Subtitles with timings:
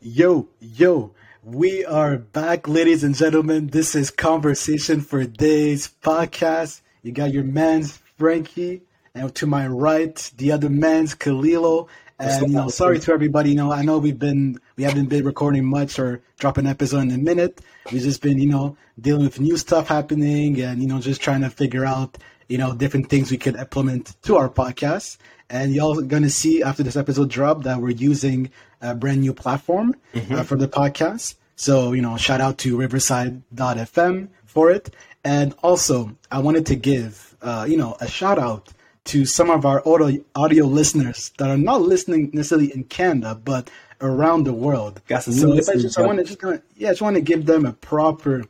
[0.00, 1.12] yo, yo.
[1.42, 3.68] We are back, ladies and gentlemen.
[3.68, 6.82] This is Conversation for Days podcast.
[7.02, 8.82] You got your man's Frankie,
[9.14, 11.88] and to my right, the other man's Kalilo.
[12.18, 13.50] And you know, sorry to everybody.
[13.50, 17.00] You know, I know we've been we haven't been recording much or dropping an episode
[17.00, 17.60] in a minute.
[17.90, 21.42] We've just been, you know, dealing with new stuff happening and you know just trying
[21.42, 22.18] to figure out
[22.48, 25.18] you know different things we could implement to our podcast.
[25.50, 29.94] And y'all gonna see after this episode drop that we're using a brand new platform
[30.14, 31.34] uh, for the podcast.
[31.56, 34.90] So you know, shout out to Riverside.fm for it.
[35.24, 38.68] And also, I wanted to give uh, you know a shout out
[39.04, 43.70] to some of our audio audio listeners that are not listening necessarily in Canada, but
[44.00, 45.00] around the world.
[45.32, 47.66] So I just I want to just gonna yeah, I just want to give them
[47.66, 48.44] a proper,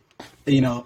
[0.47, 0.85] you know,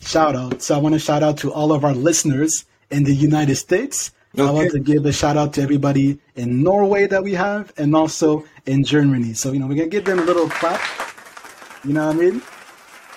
[0.00, 0.60] shout out.
[0.62, 4.10] So I want to shout out to all of our listeners in the United States.
[4.38, 7.94] I want to give a shout out to everybody in Norway that we have, and
[7.94, 9.34] also in Germany.
[9.34, 10.80] So you know, we're gonna give them a little clap.
[11.84, 12.42] You know what I mean?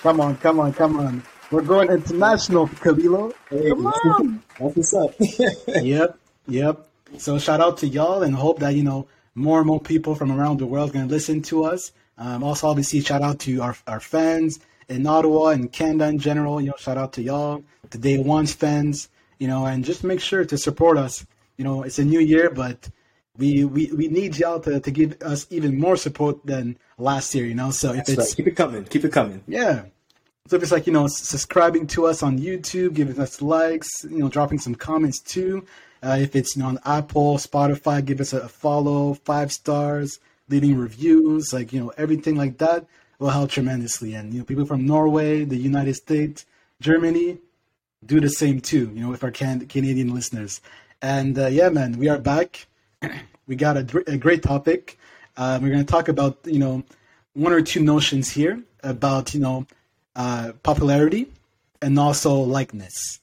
[0.02, 1.22] Come on, come on, come on.
[1.50, 3.32] We're going international, Kalilo.
[3.48, 4.42] Hey, Come on.
[4.58, 5.14] that's what's up.
[5.82, 6.88] Yep, yep.
[7.18, 10.32] So shout out to y'all and hope that, you know, more and more people from
[10.32, 11.92] around the world are going to listen to us.
[12.18, 14.58] Um, also, obviously, shout out to our, our fans
[14.88, 16.60] in Ottawa and Canada in general.
[16.60, 19.08] You know, shout out to y'all, the Day One's fans,
[19.38, 21.26] you know, and just make sure to support us.
[21.56, 22.88] You know, it's a new year, but
[23.36, 27.46] we we, we need y'all to, to give us even more support than last year,
[27.46, 27.70] you know?
[27.70, 28.36] So if That's it's right.
[28.36, 28.84] Keep it coming.
[28.84, 29.42] Keep it coming.
[29.46, 29.84] yeah.
[30.48, 34.18] So if it's like, you know, subscribing to us on YouTube, giving us likes, you
[34.18, 35.66] know, dropping some comments too.
[36.02, 40.20] Uh, if it's, you know, on Apple, Spotify, give us a, a follow, five stars,
[40.48, 42.86] leaving reviews, like, you know, everything like that
[43.18, 44.14] will help tremendously.
[44.14, 46.46] And, you know, people from Norway, the United States,
[46.80, 47.38] Germany,
[48.04, 50.60] do the same too, you know, with our can- Canadian listeners.
[51.02, 52.66] And uh, yeah, man, we are back.
[53.46, 54.98] we got a, dr- a great topic.
[55.36, 56.82] Uh, we're going to talk about, you know,
[57.34, 59.66] one or two notions here about, you know,
[60.14, 61.28] uh, popularity
[61.82, 63.20] and also likeness.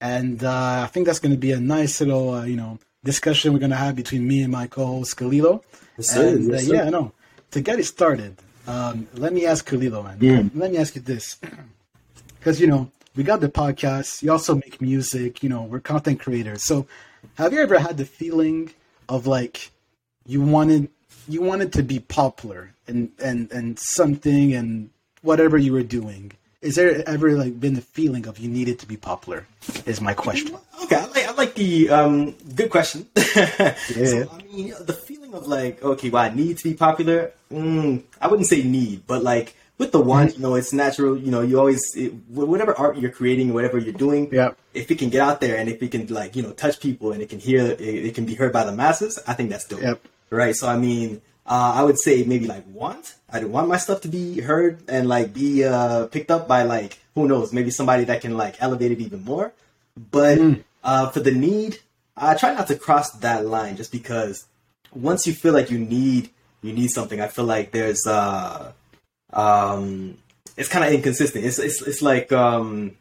[0.00, 3.52] And uh, I think that's going to be a nice little, uh, you know, discussion
[3.52, 5.62] we're going to have between me and my co-host Kalilo.
[5.98, 6.74] Yes, and Yes, uh, sir.
[6.74, 7.12] yeah, no.
[7.50, 8.36] To get it started,
[8.66, 10.50] um, let me ask Kalilo, man.
[10.54, 11.36] Let me ask you this,
[12.38, 14.22] because you know we got the podcast.
[14.22, 15.42] You also make music.
[15.42, 16.62] You know, we're content creators.
[16.62, 16.86] So,
[17.34, 18.72] have you ever had the feeling
[19.08, 19.70] of like
[20.26, 20.88] you wanted
[21.28, 24.90] you wanted to be popular and and and something and
[25.22, 26.32] whatever you were doing?
[26.60, 29.46] Is there ever like been the feeling of you needed to be popular?
[29.86, 30.56] Is my question.
[30.84, 33.06] Okay, I like, I like the um, good question.
[33.34, 33.74] Yeah.
[33.76, 37.32] So, I mean, the feeling of like, okay, well, I need to be popular.
[37.52, 41.16] Mm, I wouldn't say need, but like with the one, you know, it's natural.
[41.16, 44.50] You know, you always it, whatever art you're creating, whatever you're doing, Yeah.
[44.74, 47.12] if it can get out there and if it can like you know touch people
[47.12, 49.18] and it can hear, it, it can be heard by the masses.
[49.26, 49.80] I think that's dope.
[49.82, 49.98] Yep.
[50.28, 50.54] Right.
[50.54, 53.14] So I mean, uh, I would say maybe like want.
[53.32, 56.98] I want my stuff to be heard and like be uh, picked up by like
[57.14, 59.52] who knows, maybe somebody that can like elevate it even more.
[59.96, 60.38] But
[60.84, 61.78] uh, for the need,
[62.16, 64.44] I try not to cross that line just because
[64.92, 66.28] once you feel like you need
[66.62, 68.72] you need something, I feel like there's uh
[69.32, 70.16] um
[70.56, 71.44] it's kind of inconsistent.
[71.44, 72.96] It's it's it's like um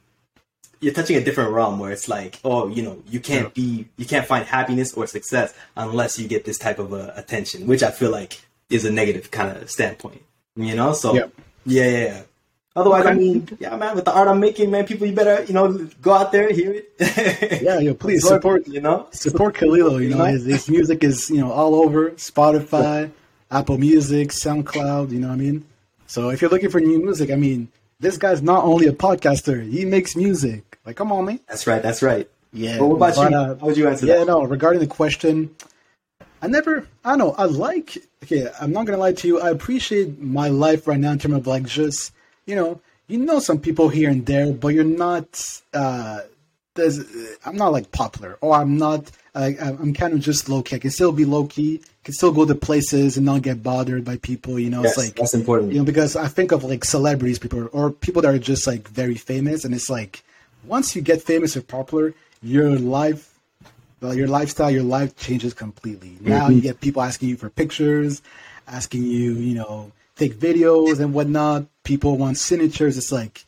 [0.81, 4.05] you're touching a different realm where it's like, oh, you know, you can't be you
[4.05, 7.91] can't find happiness or success unless you get this type of uh, attention, which I
[7.91, 10.21] feel like is a negative kind of standpoint.
[10.55, 11.27] You know, so yeah,
[11.65, 12.21] yeah, yeah.
[12.75, 15.53] Otherwise, I mean, yeah, man, with the art I'm making, man, people, you better, you
[15.53, 17.61] know, go out there and hear it.
[17.61, 19.07] Yeah, yo, please Absorb support you know.
[19.11, 20.01] support Kalilo.
[20.01, 23.11] You know, his, his music is you know all over Spotify,
[23.51, 25.11] Apple Music, SoundCloud.
[25.11, 25.65] You know what I mean?
[26.09, 27.67] So if you're looking for new music, I mean,
[27.99, 30.79] this guy's not only a podcaster; he makes music.
[30.83, 31.39] Like, come on, man.
[31.47, 31.83] That's right.
[31.83, 32.27] That's right.
[32.51, 32.79] Yeah.
[32.79, 33.37] Well, what about but, you?
[33.37, 34.11] uh, How would you answer that?
[34.11, 34.27] yeah, that?
[34.27, 34.43] no.
[34.43, 35.55] Regarding the question,
[36.41, 36.87] I never.
[37.05, 37.35] I don't know.
[37.37, 37.99] I like.
[38.23, 39.39] Okay, I'm not gonna lie to you.
[39.39, 42.11] I appreciate my life right now in terms of like just
[42.47, 45.61] you know you know some people here and there, but you're not.
[45.75, 46.21] uh
[46.75, 46.99] there's,
[47.45, 49.11] I'm not like popular, or I'm not.
[49.35, 50.75] I, I'm kind of just low key.
[50.77, 51.81] I can still be low key.
[52.03, 54.57] Can still go to places and not get bothered by people.
[54.59, 55.71] You know, Yes, it's like that's important.
[55.73, 58.87] you know because I think of like celebrities, people or people that are just like
[58.87, 60.23] very famous, and it's like
[60.65, 63.37] once you get famous or popular, your life,
[64.01, 66.17] well, your lifestyle, your life changes completely.
[66.21, 66.53] Now Mm-hmm.
[66.55, 68.21] you get people asking you for pictures,
[68.67, 71.65] asking you, you know, take videos and whatnot.
[71.83, 72.97] People want signatures.
[72.97, 73.45] It's like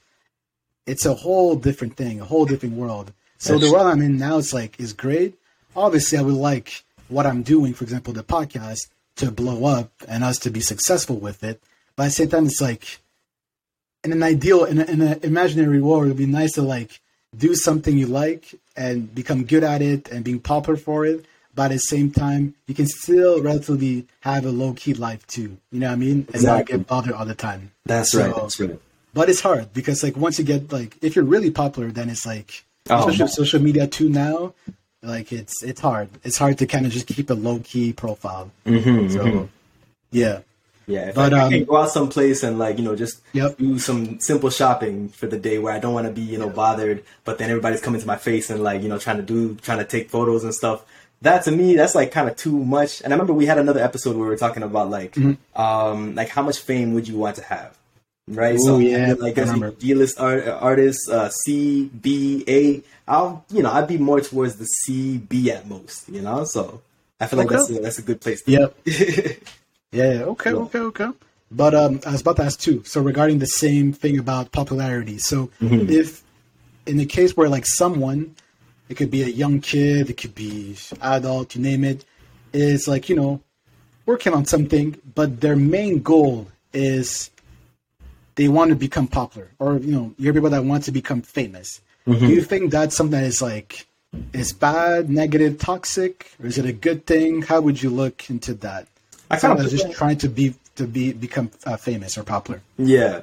[0.85, 3.13] it's a whole different thing, a whole different world.
[3.37, 5.35] So That's- the world I'm in now is like is great.
[5.75, 8.87] Obviously, I would like what I'm doing, for example, the podcast,
[9.17, 11.61] to blow up and us to be successful with it.
[11.95, 12.99] But at the same time, it's like
[14.03, 16.99] in an ideal, in, a, in an imaginary world, it'd be nice to like
[17.37, 21.25] do something you like and become good at it and being popular for it.
[21.53, 25.57] but at the same time, you can still relatively have a low key life too.
[25.71, 26.19] You know what I mean?
[26.27, 26.73] And Exactly.
[26.77, 27.71] not get bothered all the time.
[27.85, 28.35] That's So- right.
[28.35, 28.79] That's right.
[29.13, 32.25] But it's hard because like once you get like if you're really popular, then it's
[32.25, 34.53] like Oh, especially with social media too now.
[35.03, 36.09] Like it's it's hard.
[36.23, 38.51] It's hard to kind of just keep a low key profile.
[38.65, 39.49] Mm-hmm, So
[40.11, 40.41] yeah,
[40.87, 43.21] Yeah, if But, I, I um, can go out someplace and like you know just
[43.33, 43.57] Yep.
[43.57, 46.49] do some simple shopping for the day where I don't want to be you know
[46.49, 49.55] bothered, but then everybody's coming to my face and like you know trying to do
[49.55, 50.85] trying to take photos and stuff.
[51.23, 53.01] That to me, that's like kind of too much.
[53.01, 55.59] And I remember we had another episode where we were talking about like Mm-hmm.
[55.61, 57.77] um like how much fame would you want to have,
[58.27, 58.57] right?
[58.59, 59.71] Ooh, yeah, like as a remember.
[59.71, 62.81] D-list art, artist, uh, C, B, A.
[63.07, 66.43] I'll you know I'd be more towards the C, B at most, you know.
[66.45, 66.81] So
[67.19, 67.55] I feel like Okay.
[67.55, 68.41] that's a, that's a good place.
[68.43, 68.83] To Yep.
[68.83, 68.91] be.
[69.91, 70.23] yeah, yeah.
[70.23, 71.09] Okay, okay, okay.
[71.53, 72.83] But um, I was about to ask too.
[72.85, 75.17] So regarding the same thing about popularity.
[75.17, 76.23] So if
[76.85, 78.35] in the case where like someone,
[78.87, 82.05] it could be a young kid, it could be adult, you name it,
[82.53, 83.41] is like you know
[84.05, 87.29] working on something, but their main goal is
[88.41, 91.21] they want to become popular, or you know, you hear people that want to become
[91.21, 91.79] famous.
[92.07, 93.85] Do you think that's something that is like
[94.33, 97.43] is bad, negative, toxic, or is it a good thing?
[97.43, 98.87] How would you look into that?
[99.29, 102.59] I Someone kinda just that- trying to be to be become uh, famous or popular.
[102.79, 103.21] Yeah.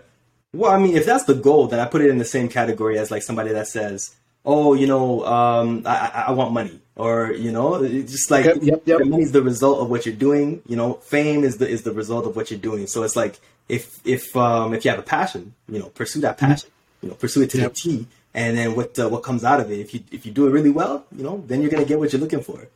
[0.55, 2.97] Well, I mean, if that's the goal, then I put it in the same category
[3.03, 4.14] as like somebody that says,
[4.44, 8.59] "Oh, you know, um, I, I want money," or you know, it's just like Yep,
[8.62, 8.99] yep, yep.
[8.99, 10.62] the money is the result of what you're doing.
[10.67, 12.87] You know, fame is the is the result of what you're doing.
[12.87, 16.39] So it's like if if um, if you have a passion, you know, pursue that
[16.39, 16.71] passion.
[17.03, 17.62] You know, pursue it to Mm-hmm.
[17.65, 17.75] Yep.
[17.75, 19.79] the T, and then what uh, what comes out of it.
[19.79, 22.12] If you if you do it really well, you know, then you're gonna get what
[22.12, 22.69] you're looking for,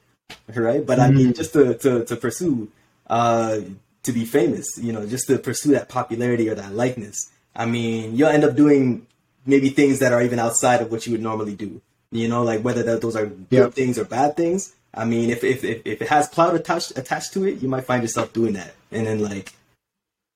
[0.55, 0.85] right?
[0.87, 1.17] But I Mm-hmm.
[1.17, 2.69] mean, just to to to pursue
[3.09, 3.59] uh,
[4.05, 7.31] to be famous, you know, just to pursue that popularity or that likeness.
[7.55, 9.07] I mean, you'll end up doing
[9.45, 11.81] maybe things that are even outside of what you would normally do.
[12.13, 13.73] You know, like whether that, those are good Yep.
[13.73, 14.75] things or bad things.
[14.95, 17.85] I mean, if, if if if it has clout attached attached to it, you might
[17.87, 19.55] find yourself doing that, and then like,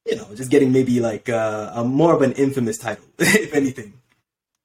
[0.07, 3.93] you know, just getting maybe like uh, a more of an infamous title, if anything.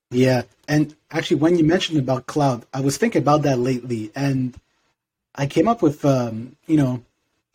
[0.10, 4.56] Yeah, and actually, when you mentioned about clout, I was thinking about that lately, and
[5.36, 7.04] I came up with, um, you know,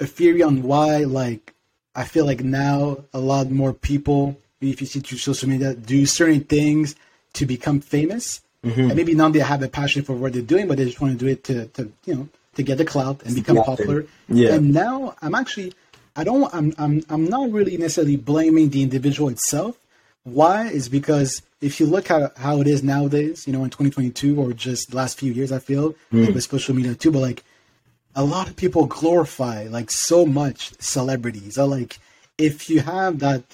[0.00, 1.54] a theory on why, like,
[1.94, 6.06] I feel like now a lot more people, if you see through social media, do
[6.06, 6.96] certain things
[7.34, 8.80] to become famous, Mm-hmm.
[8.80, 11.18] and maybe now they have a passion for what they're doing, but they just want
[11.18, 13.64] to do it to, to you know, to get the clout and become there.
[13.64, 14.06] popular.
[14.28, 14.54] Yeah.
[14.54, 15.74] And now I'm actually,
[16.16, 19.78] I don't, I'm, I'm, I'm not really necessarily blaming the individual itself.
[20.24, 24.40] Why is because if you look at how it is nowadays, you know, in 2022
[24.40, 27.44] or just the last few years, I feel like with social media too, but like
[28.16, 31.56] a lot of people glorify like so much celebrities.
[31.58, 31.98] Or like
[32.38, 33.44] if you have that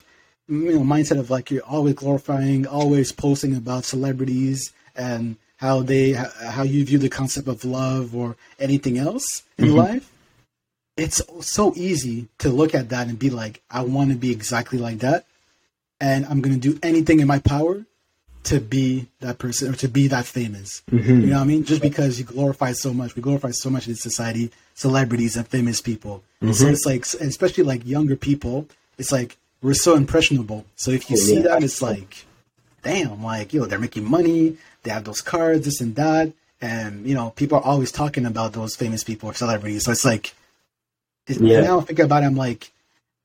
[0.48, 6.12] you know mindset of like you're always glorifying, always posting about celebrities and how they
[6.12, 9.76] how you view the concept of love or anything else in mm-hmm.
[9.76, 10.12] life,
[10.96, 14.78] it's so easy to look at that and be like, I want to be exactly
[14.78, 15.24] like that,
[16.00, 17.84] and I'm gonna do anything in my power
[18.44, 20.82] to be that person or to be that famous.
[20.90, 21.20] Mm-hmm.
[21.20, 21.64] You know what I mean?
[21.64, 25.80] Just because you glorify so much, we glorify so much in society, celebrities and famous
[25.80, 26.24] people.
[26.42, 26.52] Mm-hmm.
[26.52, 28.66] So it's like, especially like younger people,
[28.98, 30.64] it's like we're so impressionable.
[30.74, 31.42] So if you Oh, see yeah.
[31.42, 32.26] that, it's like,
[32.82, 37.14] damn, like yo, they're making money, they have those cards, this and that, and you
[37.14, 39.84] know, people are always talking about those famous people or celebrities.
[39.84, 40.34] So it's like,
[41.28, 41.60] Yeah.
[41.60, 42.72] now I think about it, I'm like,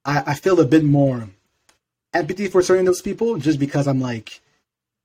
[0.06, 1.30] I, I feel a bit more
[2.14, 4.40] empathy for certain of those people just because I'm like,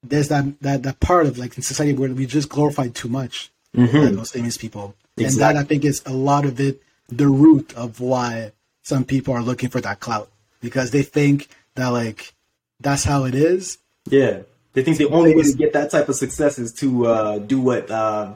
[0.02, 3.50] there's that that that part of like in society where we just glorify too much
[3.74, 4.16] Mm-hmm.
[4.16, 8.00] those famous people, and that I think is a lot of it, the root of
[8.00, 10.28] why some people are looking for that clout
[10.60, 12.34] because they think that like
[12.80, 13.78] that's how it is.
[14.10, 14.42] Yeah,
[14.74, 17.60] they think the only way to get that type of success is to uh, do
[17.60, 18.32] what uh,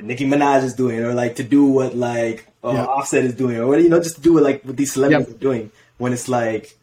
[0.00, 2.84] Nicki Minaj is doing, or like to do what like uh, Yeah.
[2.86, 5.36] Offset is doing, or you know, just do it like what these celebrities Yep.
[5.36, 5.70] are doing.
[5.98, 6.76] When it's like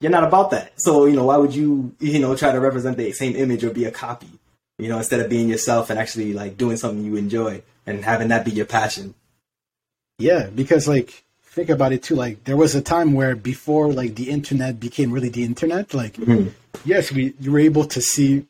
[0.00, 2.96] you're not about that, so you know, why would you you know try to represent
[2.96, 4.28] the same image or be a copy?
[4.78, 8.28] You know, instead of being yourself and actually like doing something you enjoy and having
[8.28, 9.14] that be your passion.
[10.18, 11.23] Yeah, because like
[11.54, 12.16] think about it too.
[12.16, 15.94] Like there was a time where before like the internet became really the internet.
[15.94, 16.48] Like mm-hmm.
[16.84, 18.46] yes, we you were able to see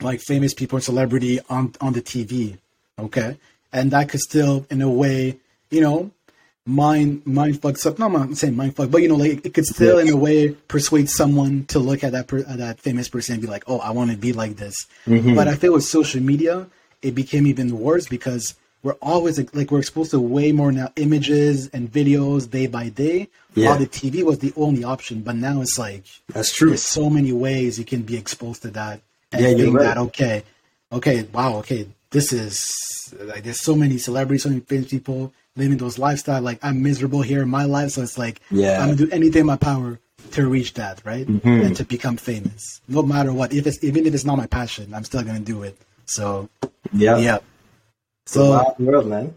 [0.00, 2.58] like famous people and celebrity on on the TV.
[2.98, 3.36] Okay,
[3.72, 5.38] and that could still in a way
[5.70, 6.10] you know
[6.64, 7.98] mind mind fuck up.
[7.98, 10.16] No, I'm not saying mind fuck, but you know like it could still in a
[10.16, 13.64] way persuade someone to look at that per, at that famous person and be like,
[13.66, 14.86] oh, I want to be like this.
[15.06, 15.34] Mm-hmm.
[15.34, 16.66] But I feel with social media,
[17.02, 18.54] it became even worse because
[18.86, 23.28] we're always like, we're exposed to way more now images and videos day by day.
[23.54, 23.70] Yeah.
[23.70, 26.68] While the TV was the only option, but now it's like That's true.
[26.68, 29.00] there's so many ways you can be exposed to that
[29.32, 29.82] and Yeah, you're think right.
[29.86, 30.44] that okay,
[30.92, 35.78] okay, wow, okay, this is like there's so many celebrities, so many famous people living
[35.78, 36.40] those lifestyle.
[36.42, 38.78] Like I'm miserable here in my life, so it's like Yeah.
[38.80, 39.98] I'm gonna do anything in my power
[40.32, 41.26] to reach that, right?
[41.26, 41.48] Mm-hmm.
[41.48, 43.52] And to become famous, no matter what.
[43.52, 45.76] If it's even if it's not my passion, I'm still gonna do it.
[46.04, 46.48] So
[46.92, 47.16] Yeah.
[47.18, 47.38] yeah.
[48.26, 49.34] So wild world, man.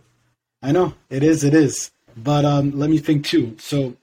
[0.62, 1.92] I know it is, it is.
[2.18, 3.56] But um, let me think too.
[3.60, 3.96] So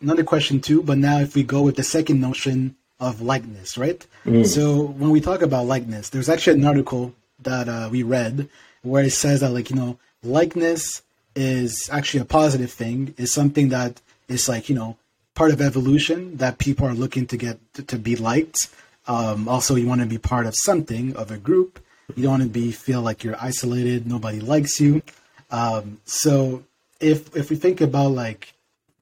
[0.00, 0.82] another question too.
[0.82, 4.06] But now if we go with the second notion of likeness, right?
[4.44, 8.48] So when we talk about likeness, there's actually an article that uh, we read
[8.82, 11.02] where it says that like you know likeness
[11.34, 13.14] is actually a positive thing.
[13.16, 14.96] Is something that is like you know
[15.34, 18.68] part of evolution that people are looking to get to, to be liked.
[19.06, 21.80] Um, also, you want to be part of something of a group.
[22.16, 24.06] You don't want to be feel like you're isolated.
[24.06, 25.02] Nobody likes you.
[25.50, 26.64] Um, so
[27.00, 28.52] if if we think about like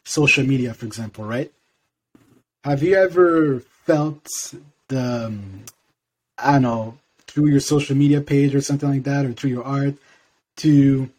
[0.05, 1.53] social media, for example, right?
[2.65, 4.27] Have you ever felt
[4.89, 5.65] the um,
[6.39, 9.65] I don't know through your social media page or something like that, or through your
[9.65, 9.95] art,
[10.57, 11.11] to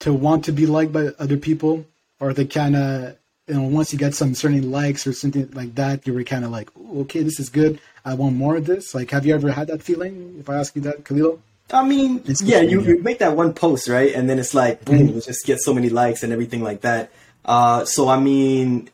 [0.00, 1.84] to want to be liked by other people,
[2.20, 3.16] or the kind of
[3.46, 6.44] you know once you get some certain likes or something like that, you were kind
[6.44, 7.80] of like, okay, this is good.
[8.08, 8.94] I want more of this.
[8.94, 10.36] Like, have you ever had that feeling?
[10.40, 11.40] If I ask you that, Khalilo?
[11.70, 14.14] I mean, It's yeah, you, you make that one post, right?
[14.14, 17.12] And then it's like, boom, it just gets so many likes and everything like that.
[17.44, 18.88] Uh, so, I mean,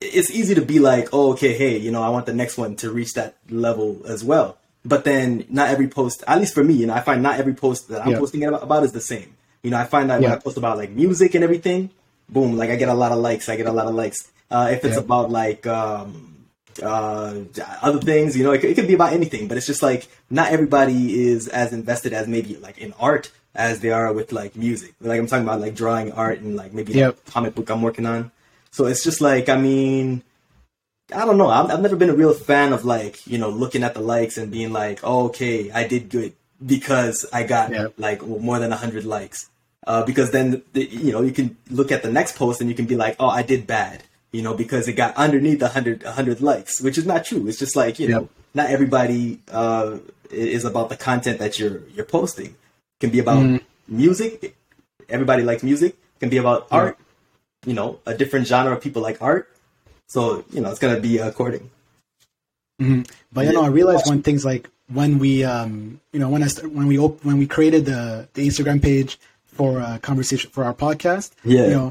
[0.00, 2.74] it's easy to be like, oh, okay, hey, you know, I want the next one
[2.82, 4.58] to reach that level as well.
[4.84, 7.54] But then not every post, at least for me, you know, I find not every
[7.54, 8.18] post that I'm Yeah.
[8.18, 9.34] posting about, about is the same.
[9.62, 11.90] You know, I find that when I post about like music and everything,
[12.28, 13.48] boom, like I get a lot of likes.
[13.48, 14.28] I get a lot of likes.
[14.50, 15.02] Uh, if it's Yeah.
[15.06, 16.35] about like, um,
[16.82, 17.34] uh,
[17.82, 20.08] other things, you know, it could, it could be about anything, but it's just like
[20.30, 24.54] not everybody is as invested as maybe like in art as they are with like
[24.56, 24.94] music.
[25.00, 27.14] Like I'm talking about like drawing art and like maybe Yep.
[27.16, 28.30] like, comic book I'm working on.
[28.70, 30.22] So it's just like, I mean,
[31.14, 31.48] I don't know.
[31.48, 34.36] I've, I've never been a real fan of like, you know, looking at the likes
[34.36, 36.32] and being like, oh, okay, I did good
[36.64, 37.88] because I got Yeah.
[37.96, 39.48] like more than 100 likes.
[39.86, 42.74] Uh, because then, the, you know, you can look at the next post and you
[42.74, 44.02] can be like, oh, I did bad,
[44.36, 47.42] you know, because it got underneath 100, 100 likes, which is not true.
[47.48, 48.28] It's just like, you know,
[48.58, 49.98] not everybody uh,
[50.30, 52.50] is about the content that you're you're posting.
[52.96, 53.60] It can be about Mm.
[53.88, 54.32] music.
[55.16, 55.92] Everybody likes music.
[56.16, 56.94] It can be about art.
[57.70, 59.44] You know, a different genre of people like art.
[60.14, 61.64] So you know, it's gonna be according.
[63.32, 66.48] But you know, I realized when things like when we, um, you know, when I
[66.54, 70.62] st- when we op- when we created the the Instagram page for uh, conversation for
[70.64, 71.64] our podcast, Yeah.
[71.64, 71.88] you know,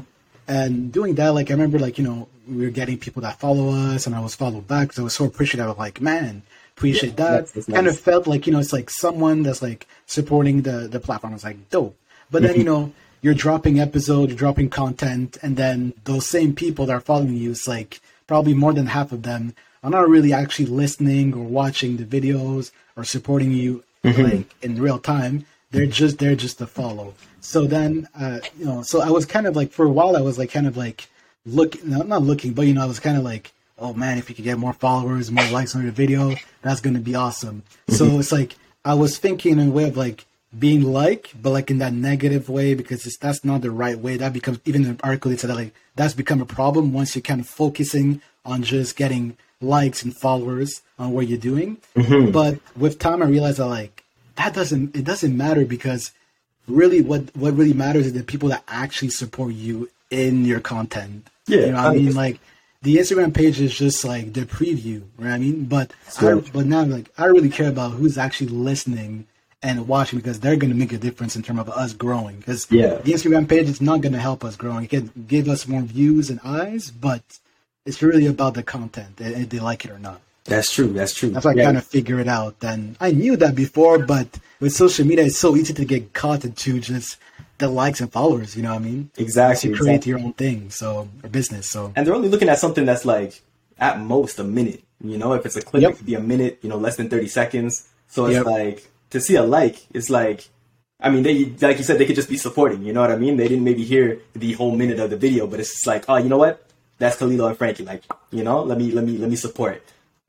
[0.48, 3.70] and doing that, like I remember, like you know, we were getting people that follow
[3.70, 5.66] us, and I was followed back, so I was so appreciative.
[5.68, 6.42] of like, man,
[6.76, 7.30] appreciate Yeah, that.
[7.30, 7.94] that's- that's kind nice.
[7.94, 11.32] of felt like you know, it's like someone that's like supporting the the platform.
[11.32, 11.96] I was like, dope.
[12.30, 16.86] But then you know, you're dropping episodes, you're dropping content, and then those same people
[16.86, 20.32] that are following you, it's like probably more than half of them are not really
[20.32, 25.44] actually listening or watching the videos or supporting you like in real time.
[25.72, 27.14] They're just they're just to follow.
[27.40, 30.20] So then, uh, you know, so I was kind of like for a while, I
[30.20, 31.08] was like kind of like
[31.46, 34.28] look, no, not looking, but you know, I was kind of like, oh man, if
[34.28, 37.62] you could get more followers, more likes on your video, that's gonna be awesome.
[37.88, 38.20] So mm-hmm.
[38.20, 40.26] it's like I was thinking in a way of like
[40.58, 44.16] being like, but like in that negative way because it's, that's not the right way.
[44.16, 47.14] That becomes even in the article it said that like that's become a problem once
[47.14, 51.78] you're kind of focusing on just getting likes and followers on what you're doing.
[51.96, 52.30] Mm-hmm.
[52.30, 54.04] But with time, I realized that like
[54.36, 56.12] that doesn't it doesn't matter because
[56.68, 61.28] really what what really matters is the people that actually support you in your content.
[61.46, 62.40] Yeah, you know what I mean like
[62.82, 65.32] the Instagram page is just like the preview, right?
[65.32, 69.26] I mean, but I, but now like I really care about who's actually listening
[69.62, 72.36] and watching because they're going to make a difference in terms of us growing.
[72.36, 72.96] Because Yeah.
[72.96, 74.84] the Instagram page is not going to help us growing.
[74.84, 77.22] It can give us more views and eyes, but
[77.86, 80.20] it's really about the content if they like it or not.
[80.44, 80.88] That's true.
[80.92, 81.30] That's true.
[81.30, 81.64] That's why I Yeah.
[81.64, 82.56] kind of figure it out.
[82.62, 84.28] And I knew that before, but
[84.60, 87.16] with social media, it's so easy to get caught into just
[87.58, 88.56] the likes and followers.
[88.56, 89.10] You know what I mean?
[89.16, 90.10] Exactly, To create exactly.
[90.10, 91.70] your own thing, so or business.
[91.70, 93.40] So and they're only looking at something that's like
[93.78, 94.82] at most a minute.
[95.02, 95.90] You know, if it's a clip, Yep.
[95.92, 96.58] it could be a minute.
[96.62, 97.88] You know, less than thirty seconds.
[98.08, 98.46] So it's Yep.
[98.46, 100.48] like to see a like, it's like,
[101.00, 102.82] I mean, they like you said, they could just be supporting.
[102.82, 103.36] You know what I mean?
[103.36, 106.16] They didn't maybe hear the whole minute of the video, but it's just like, oh,
[106.16, 106.62] you know what?
[106.98, 107.84] That's Khalilo and Frankie.
[107.84, 109.82] Like, you know, let me let me let me support.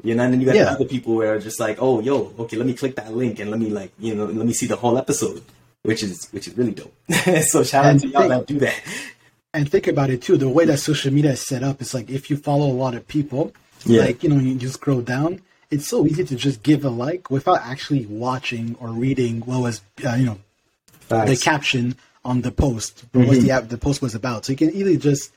[0.03, 0.65] You know, and then you got Yeah.
[0.65, 3.39] the other people where are just like, oh, yo, okay, let me click that link
[3.39, 5.41] and let me like, you know, let me see the whole episode,
[5.87, 6.93] which is which is really dope.
[7.53, 8.75] so shout out And to y'all think- that do that.
[9.53, 10.37] and think about it too.
[10.37, 12.93] The way that social media is set up is like if you follow a lot
[12.95, 13.53] of people,
[13.85, 14.01] Yeah.
[14.01, 15.41] like you know, you just scroll down.
[15.69, 19.81] It's so easy to just give a like without actually watching or reading what was
[20.05, 20.39] uh, you know
[21.09, 24.43] the caption on the post, or what the app, the post was about.
[24.45, 25.31] So you can either just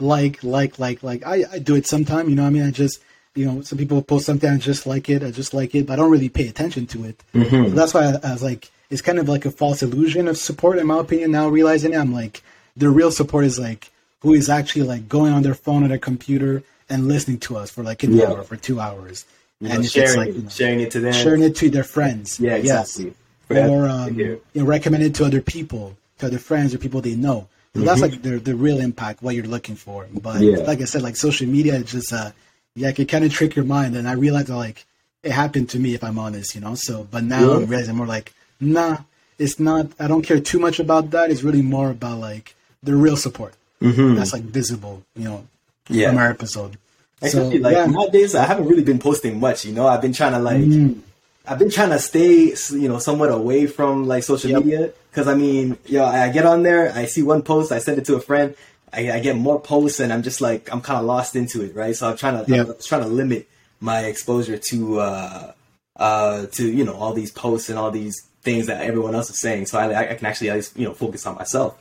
[0.00, 1.26] like, like, like, like.
[1.26, 2.30] I, I do it sometime.
[2.30, 3.00] You know, what I mean, I just
[3.34, 5.92] you know, some people post something, I just like it, I just like it, but
[5.92, 7.22] I don't really pay attention to it.
[7.34, 10.38] So that's why I, I was like, it's kind of like a false illusion of
[10.38, 11.30] support, in my opinion.
[11.32, 12.42] Now realizing it, I'm like,
[12.76, 13.90] the real support is like
[14.20, 17.70] who is actually like going on their phone or their computer and listening to us
[17.70, 18.26] for like an Yeah.
[18.32, 19.24] hour, for two hours,
[19.60, 21.12] You and know, sharing, it's like it, you know, sharing it to them.
[21.12, 22.40] sharing it to their friends.
[22.40, 22.98] Yeah, Yes.
[22.98, 23.14] exactly.
[23.48, 27.00] That Or um, you know, recommend it to other people, to other friends or people
[27.00, 27.48] they know.
[27.74, 30.06] So that's like the the real impact, what you're looking for.
[30.12, 30.56] But Mm-hmm.
[30.60, 30.66] Yeah.
[30.66, 32.30] like I said, like social media is just uh
[32.74, 33.96] yeah, it can kind of trick your mind.
[33.96, 34.84] And I realized like
[35.22, 36.74] it happened to me if I'm honest, you know.
[36.74, 37.56] So but now Yeah.
[37.56, 38.98] I'm realizing more like, nah,
[39.38, 41.30] it's not I don't care too much about that.
[41.30, 43.54] It's really more about like the real support.
[43.80, 45.46] That's like visible, you know,
[45.88, 45.94] Mm-hmm.
[46.00, 46.08] Yeah.
[46.10, 46.76] from our episode.
[47.22, 47.56] Exactly.
[47.58, 47.86] So, like yeah.
[47.86, 49.64] nowadays, I haven't really been posting much.
[49.64, 51.00] You know, I've been trying to like, Mm.
[51.46, 54.64] I've been trying to stay, you know, somewhat away from like social Yep.
[54.64, 54.92] media.
[55.10, 58.04] Because I mean, yo, I get on there, I see one post, I send it
[58.04, 58.54] to a friend,
[58.92, 61.74] I, I get more posts, and I'm just like, I'm kind of lost into it,
[61.74, 61.96] right?
[61.96, 62.66] So I'm trying to, Yep.
[62.68, 63.48] I'm trying to limit
[63.80, 65.52] my exposure to, uh,
[65.96, 69.38] uh, to you know, all these posts and all these things that everyone else is
[69.38, 69.66] saying.
[69.66, 71.78] So I, I can actually at least, you know, focus on myself.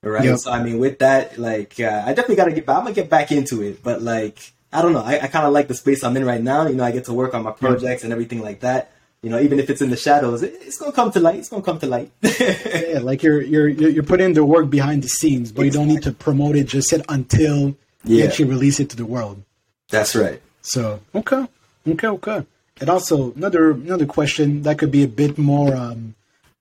[0.00, 0.24] Right.
[0.24, 0.38] Yep.
[0.38, 2.66] So I mean, with that, like, uh, I definitely got to get.
[2.66, 2.76] back.
[2.76, 5.02] I'm gonna get back into it, but like, I don't know.
[5.02, 6.66] I, I kind of like the space I'm in right now.
[6.68, 8.92] You know, I get to work on my projects and everything like that.
[9.22, 11.36] You know, even if it's in the shadows, it, it's gonna come to light.
[11.36, 12.10] It's gonna come to light.
[12.20, 15.88] Yeah, like you're you're you're you're putting the work behind the scenes, but you don't
[15.88, 19.42] need to promote it just yet until you actually release it to the world.
[19.88, 20.42] That's right.
[20.60, 21.48] So okay,
[21.88, 22.46] okay, okay.
[22.80, 26.14] And also another another question that could be a bit more um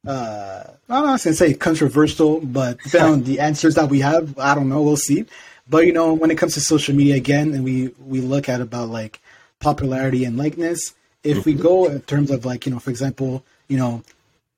[0.07, 4.69] uh I'm not gonna say controversial, but on the answers that we have, I don't
[4.69, 5.25] know, we'll see.
[5.67, 8.61] But you know, when it comes to social media again, and we we look at
[8.61, 9.21] about like
[9.59, 10.93] popularity and likeness,
[11.23, 14.03] if we go in terms of like you know, for example, you know,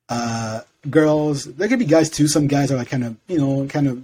[0.10, 2.28] uh girls, there could be guys too.
[2.28, 4.04] Some guys are like kind of you know kind of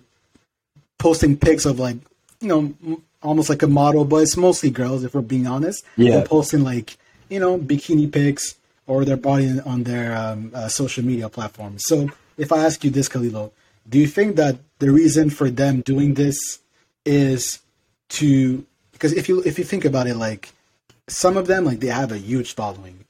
[1.00, 1.98] posting pics of like
[2.40, 5.84] you know m- almost like a model, but it's mostly girls if we're being honest.
[5.98, 6.18] Yeah.
[6.18, 6.98] They're posting like
[7.32, 11.84] you know bikini pics or their body on their um, uh, social media platforms.
[11.86, 13.52] So if I ask you this, Kalilo,
[13.88, 16.38] do you think that the reason for them doing this
[17.06, 17.60] is
[18.10, 20.52] to because if you if you think about it, like
[21.08, 23.06] some of them like they have a huge following,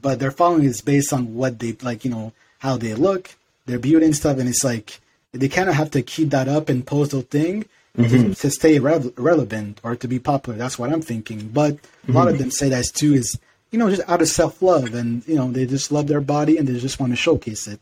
[0.00, 3.36] but their following is based on what they like, you know, how they look,
[3.66, 5.00] their beauty and stuff, and it's like
[5.32, 8.78] they kind of have to keep that up and post those thing to, to stay
[8.78, 10.58] re- relevant or to be popular.
[10.58, 11.48] That's what I'm thinking.
[11.48, 13.38] But a lot of them say that too is
[13.70, 16.56] you know just out of self love and you know they just love their body
[16.58, 17.80] and they just want to showcase it.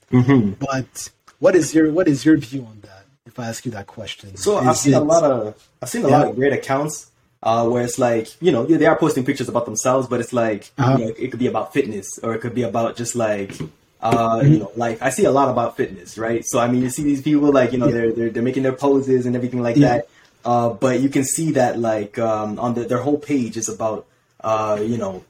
[0.58, 3.04] But what is your what is your view on that?
[3.26, 6.04] If I ask you that question, So Is I've seen a lot of I've seen
[6.04, 6.18] a Yeah.
[6.18, 7.10] lot of great accounts
[7.42, 10.70] uh, where it's like you know they are posting pictures about themselves, but it's like
[10.78, 10.96] Uh-huh.
[10.98, 13.52] you know, it could be about fitness or it could be about just like
[14.00, 14.52] uh, Mm-hmm.
[14.52, 16.42] you know like I see a lot about fitness, right?
[16.46, 18.72] So I mean you see these people like you know they're, they're they're making their
[18.86, 19.88] poses and everything like Yeah.
[19.88, 20.08] that,
[20.44, 24.06] uh, but you can see that like um, on the, their whole page is about
[24.42, 25.24] uh, you know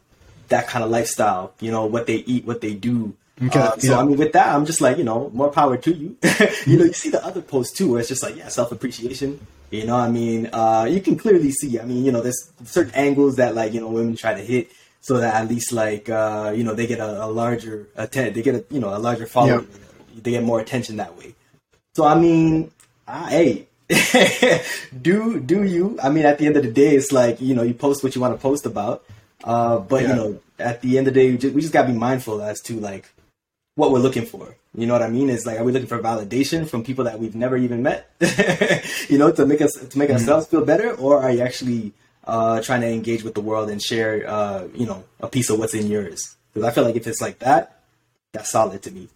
[0.55, 3.15] that kind of lifestyle, you know what they eat, what they do.
[3.43, 3.99] Okay, Uh, so yeah.
[3.99, 6.17] I mean, with that, I'm just like, you know, more power to you.
[6.71, 9.45] you know, you see the other posts too, where it's just like, yeah, self appreciation.
[9.71, 11.81] You know, I mean, uh, you can clearly see.
[11.81, 14.71] I mean, you know, there's certain angles that like you know women try to hit
[15.01, 18.43] so that at least like uh, you know they get a, a larger atten- they
[18.43, 19.67] get a you know a larger following.
[20.23, 21.35] They get more attention that way.
[21.97, 22.71] So I mean,
[23.09, 23.67] I, hey,
[25.03, 25.99] do do you?
[26.01, 28.15] I mean, at the end of the day, it's like you know you post what
[28.15, 29.03] you want to post about,
[29.43, 31.89] uh, but you know at the end of the day, we just, we just gotta
[31.89, 33.11] be mindful as to like
[33.77, 34.57] what we're looking for.
[34.77, 35.31] You know what I mean?
[35.31, 38.11] Is like, are we looking for validation from people that we've never even met?
[39.09, 41.93] you know, to make us to make ourselves feel better, or are you actually
[42.25, 45.59] uh, trying to engage with the world and share, uh, you know, a piece of
[45.59, 46.37] what's in yours?
[46.53, 47.83] Because I feel like if it's like that,
[48.33, 49.09] that's solid to me.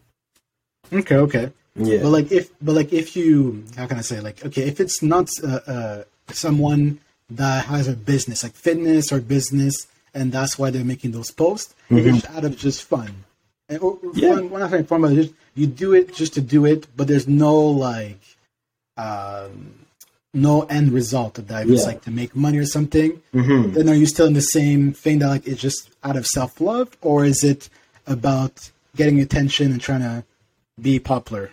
[0.92, 1.52] Okay, okay.
[1.74, 2.02] Yeah.
[2.02, 5.02] But like if but like if you how can I say like okay if it's
[5.02, 10.70] not uh, uh, someone that has a business like fitness or business and that's why
[10.70, 13.24] they're making those posts if it's out of just fun
[13.68, 14.18] and or, Mm-hmm.
[14.18, 14.34] Yeah.
[14.34, 17.06] fun, we're not saying fun but just you do it just to do it but
[17.08, 18.20] there's no like
[18.96, 19.74] um
[20.34, 21.88] no end result of that if it's Yeah.
[21.88, 23.74] like to make money or something Mhm.
[23.74, 26.60] then are you still in the same thing that like it's just out of self
[26.60, 27.68] love or is it
[28.06, 30.24] about getting attention and trying to
[30.80, 31.50] be popular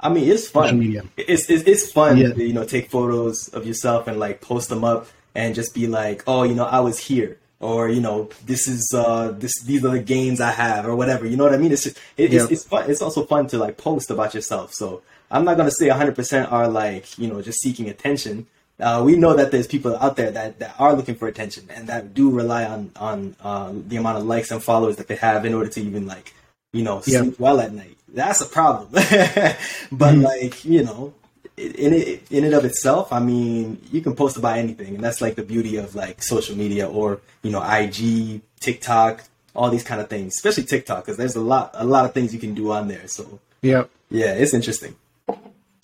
[0.00, 0.78] I mean, it's fun.
[0.80, 1.02] Media.
[1.16, 2.32] It's, it's it's fun Yeah.
[2.34, 5.86] to you know take photos of yourself and like post them up and just be
[5.86, 7.38] like, oh, you know, I was here,
[7.70, 11.24] or you know, this is uh this these are the gains I have, or whatever.
[11.30, 11.72] You know what I mean?
[11.72, 12.42] It's just it, Yeah.
[12.42, 12.82] it's, it's fun.
[12.90, 14.68] It's also fun to like post about yourself.
[14.80, 14.86] So
[15.30, 18.46] I'm not gonna say 100 percent are like you know just seeking attention.
[18.86, 21.82] Uh, we know that there's people out there that, that are looking for attention and
[21.90, 25.44] that do rely on on uh, the amount of likes and followers that they have
[25.48, 26.34] in order to even like
[26.72, 27.20] you know Yeah.
[27.20, 27.96] sleep well at night.
[28.20, 28.88] That's a problem.
[30.02, 31.14] but like you know,
[31.56, 35.20] in it in and of itself, I mean, you can post about anything, and that's
[35.20, 39.22] like the beauty of like social media or you know IG, TikTok,
[39.54, 42.34] all these kind of things, especially TikTok, because there's a lot a lot of things
[42.34, 43.06] you can do on there.
[43.06, 43.84] So Yeah.
[44.10, 44.96] yeah, it's interesting.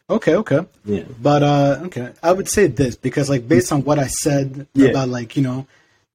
[0.09, 0.67] Okay, okay.
[0.85, 1.05] Yeah.
[1.23, 4.89] But uh okay, I would say this because like based on what I said Yeah.
[4.89, 5.67] about like, you know,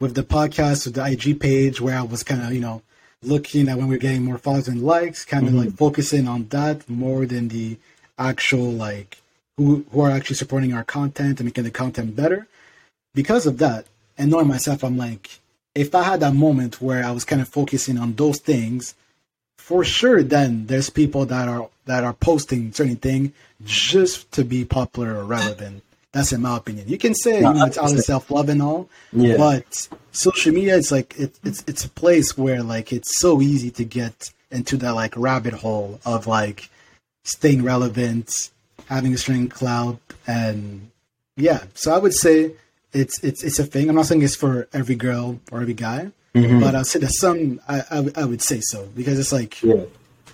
[0.02, 2.82] with the podcast, with the IG page where I was kind of, you know,
[3.24, 5.60] looking at when we are getting more followers and likes, kind of Mm-hmm.
[5.64, 7.78] like focusing on that more than the
[8.20, 9.18] actual like
[9.58, 12.48] who who are actually supporting our content and making the content better.
[13.14, 13.86] Because of that,
[14.18, 15.40] and knowing myself, I'm like,
[15.74, 18.96] if I had that moment where I was kind of focusing on those things,
[19.58, 24.66] for sure then there's people that are that are posting certain thing just to be
[24.66, 25.82] popular or relevant.
[26.12, 26.88] That's in my opinion.
[26.88, 29.38] You can say No, you know, it's out of self love and all, Yeah.
[29.38, 33.70] but social media is like it, it's it's a place where like it's so easy
[33.72, 36.70] to get into that like rabbit hole of like
[37.24, 38.52] staying relevant,
[38.88, 40.90] having a certain clout, and
[41.38, 41.64] yeah.
[41.74, 42.52] So I would say
[42.94, 43.90] it's it's it's a thing.
[43.90, 47.60] I'm not saying it's for every girl or every guy, but I'll say that some
[47.68, 49.84] I, I would- I would say so because it's like Yeah.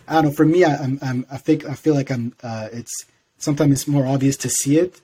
[0.07, 0.31] I don't know.
[0.31, 2.33] For me, I, I'm, I'm, I think, I feel like I'm.
[2.43, 3.05] Uh, it's
[3.37, 4.99] sometimes it's more obvious to see it,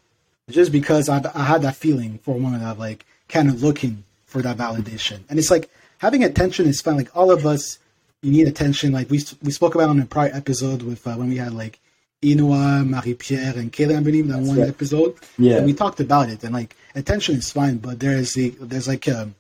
[0.50, 4.04] just because I, I had that feeling for a moment of like kind of looking
[4.26, 6.98] for that validation, and it's like having attention is fine.
[6.98, 7.78] Like all of us,
[8.22, 8.92] you need attention.
[8.92, 11.80] Like we we spoke about on a prior episode with uh, when we had like
[12.24, 14.70] Inoa, Marie Pierre, and Kayla, I believe that one right.
[14.70, 15.16] episode.
[15.38, 15.58] Yeah.
[15.58, 19.08] and we talked about it, and like attention is fine, but there's the there's like
[19.08, 19.36] um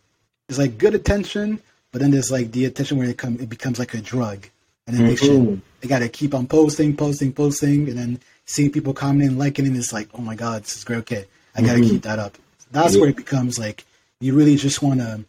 [0.47, 1.59] there's like good attention,
[1.91, 4.47] but then there's like the attention where it come it becomes like a drug,
[4.85, 5.47] an addiction.
[5.47, 5.61] Mhm.
[5.81, 9.77] They gotta keep on posting, posting, posting, and then seeing people commenting, liking it, it
[9.77, 10.99] is like, oh my god, this is great.
[10.99, 12.37] Okay, I gotta keep that up.
[12.71, 13.01] That's Yeah.
[13.01, 13.85] where it becomes like
[14.19, 15.25] you really just want to.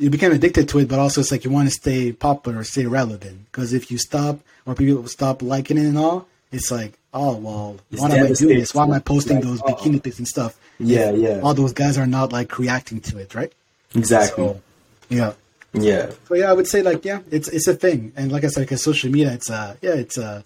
[0.00, 2.62] You become addicted to it, but also it's like you want to stay popular or
[2.64, 3.46] stay relevant.
[3.46, 7.76] Because if you stop or people stop liking it and all, it's like, oh well,
[7.90, 8.74] It's why am I doing this?
[8.74, 9.74] Why am I posting Like, those uh-uh.
[9.76, 10.58] bikini pics and stuff?
[10.78, 11.40] Yeah, yeah.
[11.40, 13.52] All those guys are not like reacting to it, right?
[13.94, 14.44] Exactly.
[14.44, 14.60] So,
[15.08, 15.32] yeah.
[15.72, 16.10] yeah.
[16.28, 18.60] So yeah, I would say like yeah, it's it's a thing, and like I said,
[18.62, 20.42] because social media, it's uh yeah, it's uh,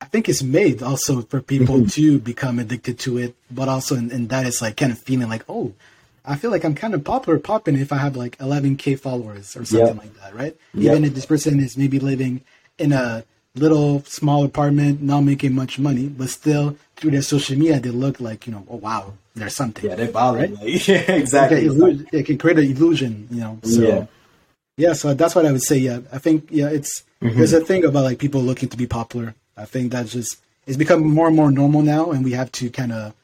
[0.00, 1.88] I think it's made also for people Mm-hmm.
[1.88, 5.28] to become addicted to it, but also in, in that it's like kind of feeling
[5.28, 5.72] like oh,
[6.24, 9.64] I feel like I'm kind of popular popping if I have like 11k followers or
[9.64, 10.02] something Yeah.
[10.02, 10.56] like that, right?
[10.72, 10.90] Yeah.
[10.92, 12.42] Even if this person is maybe living
[12.78, 13.24] in a
[13.54, 18.20] little small apartment, not making much money, but still through their social media, they look
[18.20, 19.88] like you know, oh wow, there's something.
[19.88, 20.56] Yeah, they're violent.
[20.58, 20.64] Right?
[20.64, 21.58] Like, yeah, exactly.
[21.58, 23.58] Okay, illu- it can create an illusion, you know.
[23.64, 24.06] So Yeah.
[24.76, 24.92] yeah.
[24.94, 25.78] so that's what I would say.
[25.78, 27.38] Yeah, I think yeah, it's Mm-hmm.
[27.38, 29.34] there's a thing about like people looking to be popular.
[29.56, 30.36] I think that's just
[30.66, 33.14] it's become more and more normal now, and we have to kind of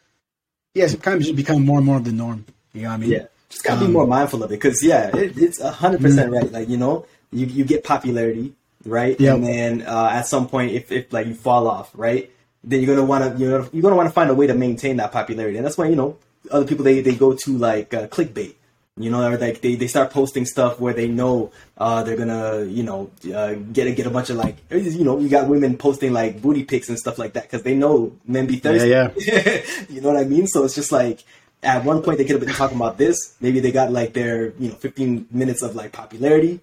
[0.75, 2.47] yeah, it's kind of just become more and more of the norm.
[2.73, 3.11] You know what I mean?
[3.11, 6.01] Yeah, just gotta be Um, more mindful of it because yeah, it, it's a hundred
[6.01, 6.51] percent right.
[6.51, 9.19] Like you know, you you get popularity, right?
[9.19, 9.35] Yep.
[9.35, 12.31] And then uh, at some point, if if like you fall off, right,
[12.64, 14.55] then you're gonna want to you know you're gonna want to find a way to
[14.55, 16.16] maintain that popularity, and that's why you know
[16.51, 18.55] other people they they go to like uh, clickbait.
[18.97, 22.64] You know, or like they, they start posting stuff where they know uh, they're gonna,
[22.64, 25.79] you know, uh, get a, get a bunch of like, you know, you got women
[25.79, 28.90] posting like booty pics and stuff like that because they know men be thirsty.
[28.90, 29.11] Yeah,
[29.88, 30.47] you know what I mean?
[30.49, 31.25] So it's just like
[31.62, 33.37] at one point they could have been talking about this.
[33.40, 36.61] Maybe they got like their you know 15 minutes of like popularity,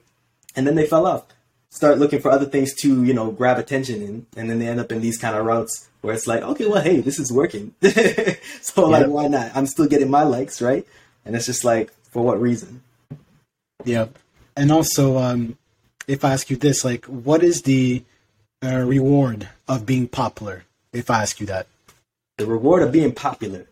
[0.55, 1.23] and then they fell off.
[1.69, 4.79] Start looking for other things to you know grab attention in, and then they end
[4.79, 7.73] up in these kind of routes where it's like, okay, well, hey, this is working.
[8.61, 9.51] so like, why not?
[9.55, 10.85] I'm still getting my likes, right?
[11.25, 12.81] And it's just like, for what reason?
[13.83, 14.07] Yeah.
[14.55, 15.57] And also, um,
[16.07, 18.03] if I ask you this, like, what is the
[18.63, 20.63] uh, reward of being popular?
[20.93, 21.67] If I ask you that.
[22.37, 23.67] The reward of being popular.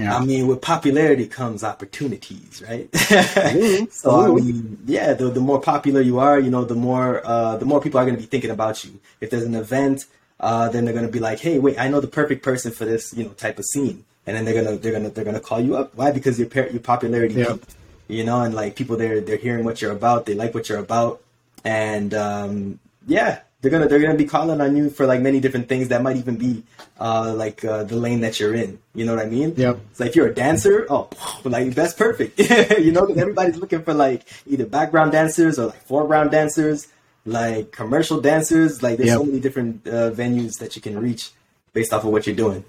[0.00, 0.16] Yeah.
[0.16, 2.88] I mean, with popularity comes opportunities, right?
[3.92, 7.56] so I mean, yeah, the, the more popular you are, you know, the more uh,
[7.58, 8.92] the more people are going to be thinking about you.
[9.20, 10.06] If there's an event,
[10.38, 12.84] uh, then they're going to be like, "Hey, wait, I know the perfect person for
[12.84, 15.60] this, you know, type of scene," and then they're gonna they're gonna they're gonna call
[15.60, 15.94] you up.
[15.94, 16.10] Why?
[16.12, 17.52] Because your par- your popularity, Yeah.
[17.52, 17.74] peaked,
[18.08, 20.78] you know, and like people they're they're hearing what you're about, they like what you're
[20.78, 21.20] about,
[21.64, 25.68] and um, yeah, they're gonna they're gonna be calling on you for like many different
[25.68, 26.62] things that might even be
[26.98, 28.78] uh, like uh, the lane that you're in.
[28.94, 29.54] You know what I mean?
[29.56, 29.78] Yep.
[29.90, 31.08] It's like if you're a dancer, oh,
[31.44, 32.38] like that's perfect.
[32.78, 36.88] you know, 'cause everybody's looking for like either background dancers or like foreground dancers,
[37.26, 38.82] like commercial dancers.
[38.82, 39.18] Like there's Yep.
[39.18, 41.30] so many different uh, venues that you can reach
[41.72, 42.64] based off of what you're doing.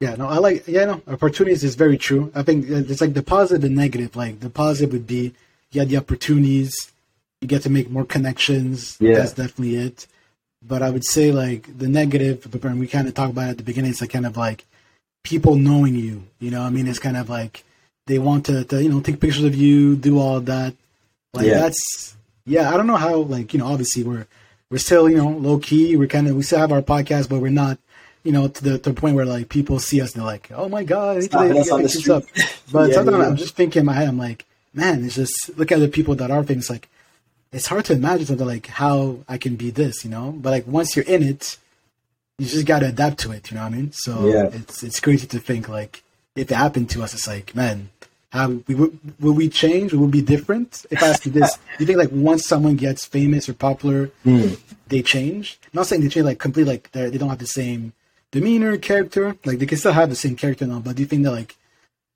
[0.00, 0.66] Yeah, no, I like.
[0.66, 2.32] Yeah, no, opportunities is very true.
[2.34, 4.16] I think uh, it's like the positive and negative.
[4.16, 5.34] Like the positive would be
[5.72, 6.74] you had the opportunities,
[7.42, 8.96] you get to make more connections.
[9.00, 9.16] Yeah.
[9.16, 10.06] that's definitely it.
[10.66, 13.56] But I would say like the negative, but we kind of talked about it at
[13.58, 13.90] the beginning.
[13.90, 14.64] It's like kind of like
[15.24, 16.24] people knowing you.
[16.38, 17.64] You know, I mean, it's kind of like
[18.06, 20.74] they want to, to you know take pictures of you, do all that.
[21.32, 21.60] Like Yeah.
[21.60, 22.70] that's yeah.
[22.72, 23.66] I don't know how like you know.
[23.66, 24.26] Obviously, we're
[24.70, 25.96] we're still you know low key.
[25.96, 27.78] We're kind of we still have our podcast, but we're not
[28.22, 30.50] you know to the to the point where like people see us and they're like,
[30.54, 32.24] oh my god, they, Stopping they us on the this up.
[32.72, 33.26] But Yeah, sometimes yeah.
[33.28, 34.44] I'm just thinking in my head, I'm like,
[34.74, 36.68] man, it's just look at the people that are famous.
[36.68, 36.88] Like
[37.52, 40.32] it's hard to imagine something like how I can be this, you know.
[40.32, 41.58] But like once you're in it,
[42.38, 43.50] you just got to adapt to it.
[43.50, 43.92] You know what I mean?
[43.92, 44.48] So Yeah.
[44.52, 46.02] it's it's crazy to think like
[46.36, 47.90] if it happened to us, it's like man,
[48.30, 49.92] how we will, will we change?
[49.92, 50.86] Will we be different?
[50.90, 54.06] If I ask you this, do you think like once someone gets famous or popular,
[54.22, 54.54] hmm.
[54.86, 55.58] they change?
[55.64, 57.92] I'm not saying they change like completely, like they they don't have the same
[58.30, 59.36] demeanor, character.
[59.44, 61.56] Like they can still have the same character now, but do you think that like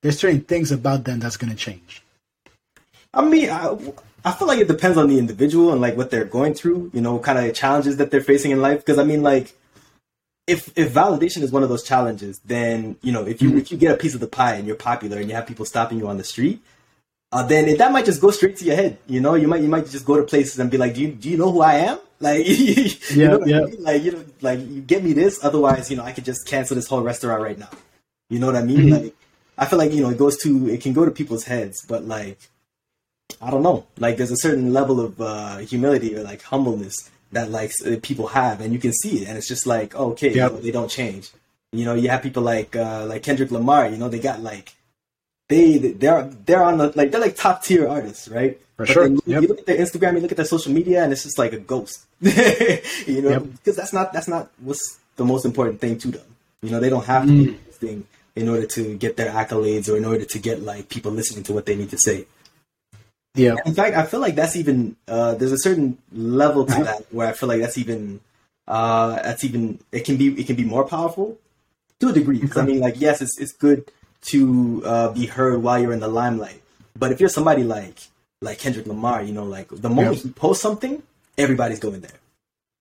[0.02, 2.02] there's certain things about them that's gonna change?
[3.12, 3.76] I mean, I,
[4.24, 7.00] I feel like it depends on the individual and like what they're going through, you
[7.00, 8.78] know, kind of challenges that they're facing in life.
[8.78, 9.54] Because I mean, like,
[10.46, 13.78] if if validation is one of those challenges, then you know, if you if you
[13.78, 16.08] get a piece of the pie and you're popular and you have people stopping you
[16.08, 16.60] on the street,
[17.32, 18.98] uh, then it, that might just go straight to your head.
[19.08, 21.08] You know, you might you might just go to places and be like, do you
[21.12, 21.98] do you know who I am?
[22.20, 23.76] Like, you Yeah, know what I mean?
[23.80, 26.74] like you know, like you get me this, otherwise, you know, I could just cancel
[26.76, 27.68] this whole restaurant right now.
[28.30, 28.88] You know what I mean?
[28.88, 29.14] Like,
[29.58, 32.04] I feel like you know, it goes to it can go to people's heads, but
[32.06, 32.38] like.
[33.40, 33.86] I don't know.
[33.98, 38.60] Like, there's a certain level of uh, humility or like humbleness that like people have,
[38.60, 41.30] and you can see it, and it's just like, okay, you know, they don't change.
[41.72, 43.88] You know, you have people like uh, like Kendrick Lamar.
[43.88, 44.74] You know, they got like
[45.48, 48.58] they they're they're on the like they're like top tier artists, right?
[48.76, 49.02] For But sure.
[49.04, 49.42] then you, Yep.
[49.42, 51.52] you look at their Instagram, you look at their social media, and it's just like
[51.52, 52.04] a ghost.
[52.20, 53.42] you know, Yep.
[53.52, 56.26] because that's not that's not what's the most important thing to them.
[56.62, 57.44] You know, they don't have to Mm.
[57.44, 58.06] do this thing
[58.36, 61.52] in order to get their accolades or in order to get like people listening to
[61.52, 62.26] what they need to say.
[63.34, 66.84] Yeah, In fact, I feel like that's even uh, there's a certain level to Uh-huh.
[66.84, 68.20] that where I feel like that's even
[68.68, 71.36] uh, that's even it can be it can be more powerful
[72.00, 72.42] to a degree.
[72.56, 73.90] I mean, like yes, it's it's good
[74.32, 76.62] to uh, be heard while you're in the limelight,
[76.96, 77.98] but if you're somebody like
[78.40, 80.22] like Kendrick Lamar, you know, like the moment Yeah.
[80.22, 81.02] he posts something,
[81.36, 82.18] everybody's going there.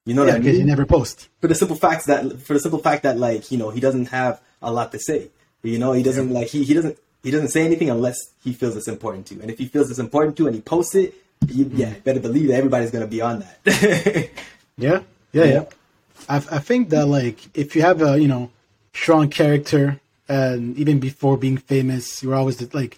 [0.06, 1.30] You know yeah, what I because you never post.
[1.42, 4.08] for the simple facts that for the simple fact that like you know he doesn't
[4.08, 5.30] have a lot to say.
[5.63, 8.75] You know, he doesn't like he, he doesn't he doesn't say anything unless he feels
[8.75, 9.36] it's important to.
[9.41, 11.13] And if he feels it's important to and he posts it,
[11.47, 11.99] you, yeah, Mm-hmm.
[12.01, 14.29] better believe that everybody's gonna be on that.
[14.77, 15.63] Yeah, yeah, Yeah.
[16.29, 18.49] I, I think that like if you have a you know
[18.93, 22.97] strong character and even before being famous, you're always like,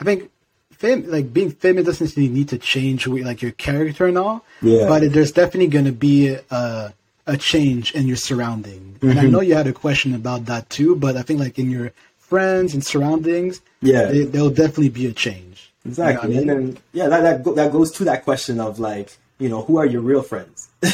[0.00, 0.30] I think
[0.72, 4.44] fame like being famous doesn't necessarily need to change like your character and all.
[4.62, 4.88] Yeah.
[4.88, 6.94] But there's definitely going to be a
[7.26, 9.18] a change in your surrounding, and Mm-hmm.
[9.18, 10.96] I know you had a question about that too.
[10.96, 11.92] But I think like in your
[12.34, 14.04] friends and surroundings, Yeah.
[14.12, 15.56] they, there'll definitely be a change.
[15.86, 16.34] exactly.
[16.34, 16.70] You know And I mean?
[16.74, 19.08] then yeah, that that, go, that goes to that question of like
[19.42, 20.58] you know who are your real friends,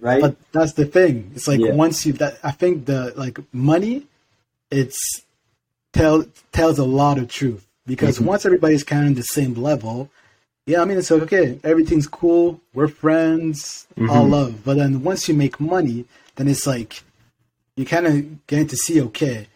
[0.00, 0.20] right?
[0.20, 1.14] but that's the thing.
[1.34, 1.72] It's like Yeah.
[1.84, 4.06] once you that I think the like money,
[4.70, 4.98] it's
[5.92, 8.26] tell tells a lot of truth because Mm-hmm.
[8.32, 9.96] once everybody's kind of the same level,
[10.66, 14.10] yeah, I mean it's like okay, everything's cool, we're friends, Mm-hmm.
[14.10, 14.64] all love.
[14.64, 15.98] But then once you make money,
[16.36, 17.02] then it's like
[17.76, 18.14] you kind of
[18.46, 19.46] getting to see okay,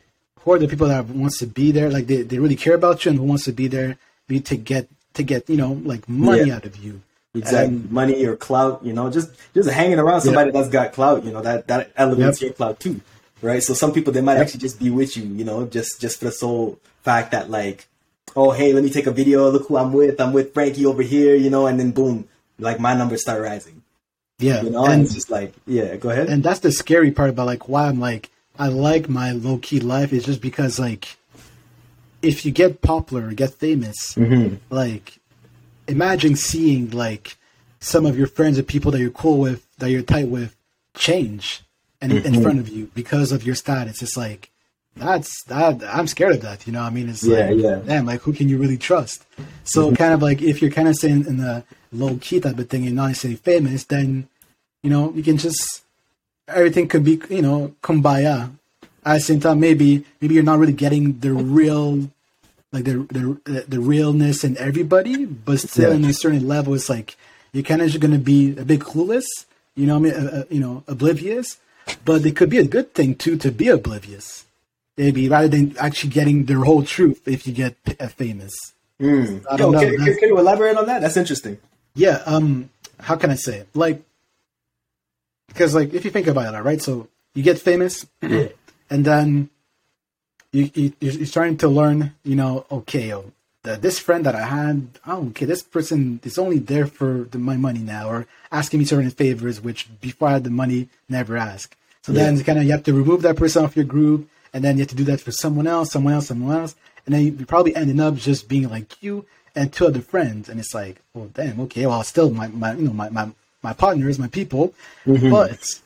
[0.44, 3.04] who are the people that wants to be there, like they, they really care about
[3.04, 3.96] you and who wants to be there,
[4.26, 6.56] be to get to get you know like money Yeah.
[6.56, 7.00] out of you.
[7.34, 11.24] Exactly, And- money or clout, you know, just just hanging around somebody that's got clout,
[11.24, 12.48] you know, that that elevates Yep.
[12.48, 13.00] your clout too,
[13.42, 13.62] right?
[13.62, 14.42] So some people they might Yep.
[14.42, 17.86] actually just be with you, you know, just just for the sole fact that like,
[18.34, 21.02] oh hey, let me take a video, look who I'm with, I'm with Frankie over
[21.02, 22.26] here, you know, and then boom,
[22.58, 23.82] like my numbers start rising,
[24.38, 26.28] Yeah, you know, and, and it's just like, yeah, go ahead.
[26.28, 29.80] and that's the scary part about like why I'm like I like my low key
[29.80, 31.16] life is just because like
[32.22, 34.56] if you get popular, get famous, Mm-hmm.
[34.70, 35.18] like
[35.86, 37.36] imagine seeing like
[37.80, 40.56] some of your friends or people that you're cool with, that you're tight with,
[40.94, 41.62] change
[42.00, 42.34] and Mm-hmm.
[42.34, 44.02] in front of you because of your status.
[44.02, 44.50] It's like
[44.96, 46.66] that's that I'm scared of that.
[46.66, 47.70] You know, I mean, it's Yeah, like yeah.
[47.76, 47.88] Mm-hmm.
[47.88, 49.24] damn, like who can you really trust?
[49.64, 52.68] So kind of like if you're kind of saying in the low key type of
[52.68, 54.28] thing and not necessarily famous, then
[54.82, 55.82] you know you can just
[56.48, 58.50] everything could be you know kumbaya.
[59.04, 62.10] At the same time, maybe maybe you're not really getting the real
[62.72, 63.06] like the
[63.44, 65.96] the the realness in everybody, but still Yeah.
[65.96, 67.16] in a certain level, it's like
[67.52, 69.24] you're kind of just gonna be a bit clueless.
[69.76, 71.56] You know, I mean, uh, uh, you know, oblivious.
[72.04, 74.44] But it could be a good thing too to be oblivious,
[74.98, 78.54] maybe rather than actually getting the whole truth if you get uh, famous.
[79.00, 79.04] I
[79.56, 79.72] Yo, know.
[79.80, 81.00] can, can, can you elaborate on that?
[81.00, 81.56] That's interesting.
[81.94, 82.68] yeah um
[83.00, 84.02] how can i say it like
[85.48, 89.50] because like if you think about it right so you get famous and then
[90.52, 93.32] you, you you're starting to learn you know okay oh,
[93.62, 97.38] the, this friend that i had oh okay this person is only there for the,
[97.38, 101.36] my money now or asking me certain favors which before i had the money never
[101.36, 102.42] ask so then Yeah.
[102.44, 104.88] kind of you have to remove that person off your group and then you have
[104.90, 108.00] to do that for someone else someone else someone else and then you're probably ending
[108.00, 111.84] up just being like you and two other friends and it's like well damn okay
[111.86, 113.28] well still my, my you know my, my
[113.62, 114.74] my partners my people
[115.06, 115.30] mm-hmm.
[115.30, 115.80] but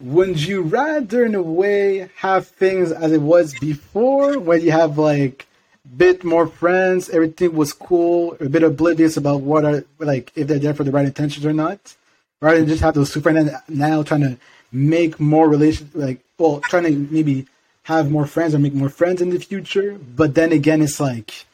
[0.00, 4.96] would you rather in a way have things as it was before where you have
[4.96, 5.46] like
[5.84, 10.48] a bit more friends, everything was cool, a bit oblivious about what are like if
[10.48, 11.96] they're there for the right intentions or not,
[12.40, 13.32] rather than just have those super
[13.68, 14.38] now trying to
[14.72, 17.46] make more relations, like well, trying to maybe
[17.82, 19.98] have more friends or make more friends in the future.
[19.98, 21.44] But then again, it's like,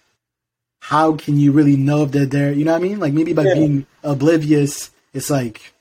[0.81, 2.53] how can you really know if they're there?
[2.53, 3.01] You know what I mean?
[3.01, 3.55] Like maybe by Yeah.
[3.55, 5.73] being oblivious, it's like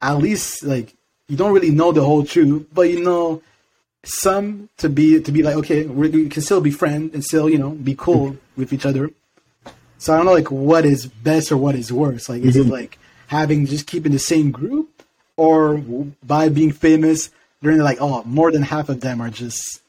[0.00, 0.94] at least like
[1.28, 3.42] you don't really know the whole truth, but you know
[4.02, 7.58] some to be to be like okay we can still be friends and still you
[7.58, 8.60] know be cool mm-hmm.
[8.60, 9.10] with each other.
[9.98, 12.28] So i don't know like what is best or what is worse.
[12.28, 12.72] Like is it mm-hmm.
[12.72, 15.02] like having just keeping the same group
[15.36, 15.76] or
[16.24, 17.30] by being famous
[17.62, 19.82] learning like oh more than half of them are just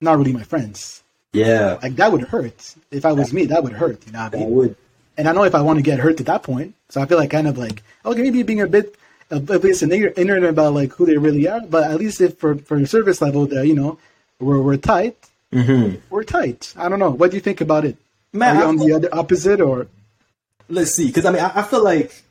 [0.00, 1.02] not really my friends.
[1.34, 2.74] Yeah, like that would hurt.
[2.90, 4.50] If i was me that would hurt you know I mean?
[4.50, 4.76] would.
[5.18, 7.18] And I know if I want to get hurt to that point, so I feel
[7.18, 8.94] like kind of like okay, maybe being a bit
[9.30, 12.54] oblivious and ignorant ignorant about like who they really are, but at least if for
[12.56, 13.98] for service level, that you know,
[14.40, 15.16] we're we're tight,
[15.52, 15.96] Mm-hmm.
[16.10, 16.72] we're tight.
[16.76, 17.10] I don't know.
[17.10, 17.96] What do you think about it?
[18.32, 19.88] Man, Are you I on feel- the other opposite or?
[20.70, 22.22] let's see because i mean I, I feel like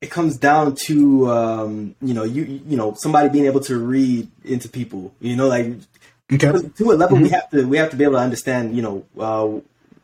[0.00, 4.28] it comes down to um you know you you know somebody being able to read
[4.44, 5.66] into people you know like
[6.32, 6.52] Okay.
[6.78, 9.04] to a level we have to we have to be able to understand you know
[9.18, 9.48] uh,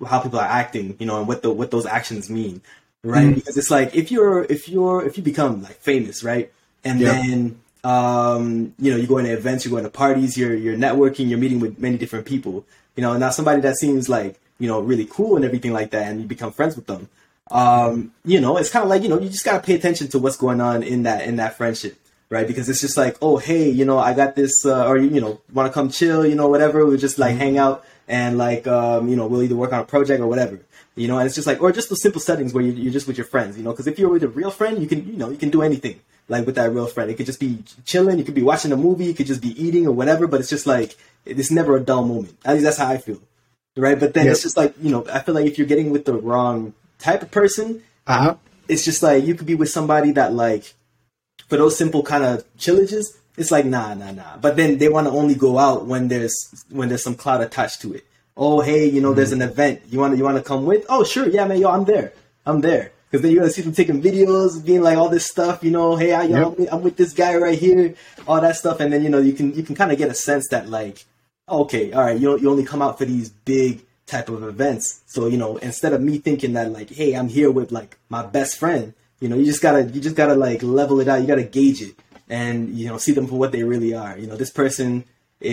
[0.06, 2.60] how people are acting you know and what the what those actions mean
[3.02, 6.52] right because it's like if you're if you're if you become like famous right
[6.84, 7.12] and Yeah.
[7.12, 11.28] then um you know you go into events you're going to parties you're you're networking
[11.28, 12.64] you're meeting with many different people
[12.96, 16.10] you know now somebody that seems like you know really cool and everything like that
[16.10, 17.08] and you become friends with them
[17.50, 20.08] um you know it's kind of like you know you just got to pay attention
[20.08, 21.96] to what's going on in that in that friendship
[22.28, 22.46] right?
[22.46, 25.40] Because it's just like, oh, hey, you know, I got this, uh, or you know,
[25.52, 26.86] want to come chill, you know, whatever.
[26.86, 29.84] We'll just like hang out and like, um, you know, we'll either work on a
[29.84, 30.58] project or whatever,
[30.96, 31.18] you know.
[31.18, 33.26] And it's just like, or just the simple settings where you, you're just with your
[33.26, 33.70] friends, you know.
[33.70, 36.00] Because if you're with a real friend, you can, you know, you can do anything
[36.28, 37.10] like with that real friend.
[37.10, 39.54] It could just be chilling, you could be watching a movie, you could just be
[39.62, 40.26] eating or whatever.
[40.26, 42.36] But it's just like, it's never a dull moment.
[42.44, 43.20] At least that's how I feel,
[43.76, 43.98] right?
[43.98, 44.32] But then Yep.
[44.32, 47.22] it's just like, you know, I feel like if you're getting with the wrong type
[47.22, 48.34] of person, Uh-huh.
[48.68, 50.74] it's just like you could be with somebody that like
[51.48, 54.36] for those simple kind of chillages it's like nah nah nah.
[54.36, 57.80] But then they want to only go out when there's when there's some clout attached
[57.82, 58.04] to it.
[58.36, 59.42] Oh hey you know there's mm-hmm.
[59.42, 59.82] an event.
[59.88, 60.84] You want to you want to come with?
[60.88, 61.28] Oh sure.
[61.28, 62.12] Yeah man yo i'm there.
[62.46, 62.92] I'm there.
[63.10, 65.96] Because then you're gonna see them taking videos being like all this stuff you know
[65.96, 66.46] hey I, yo, Yep.
[66.46, 67.94] I'm, with, I'm with this guy right here
[68.26, 68.80] all that stuff.
[68.80, 71.04] And then you know you can you can kind of get a sense that like
[71.48, 75.02] okay, all right, you you only come out for these big type of events.
[75.06, 78.24] So you know, instead of me thinking that like, hey, I'm here with like my
[78.24, 81.20] best friend, you know, you just gotta you just gotta like level it out.
[81.20, 81.94] You gotta gauge it
[82.30, 84.16] and you know see them for what they really are.
[84.16, 85.04] You know, this person
[85.40, 85.50] it,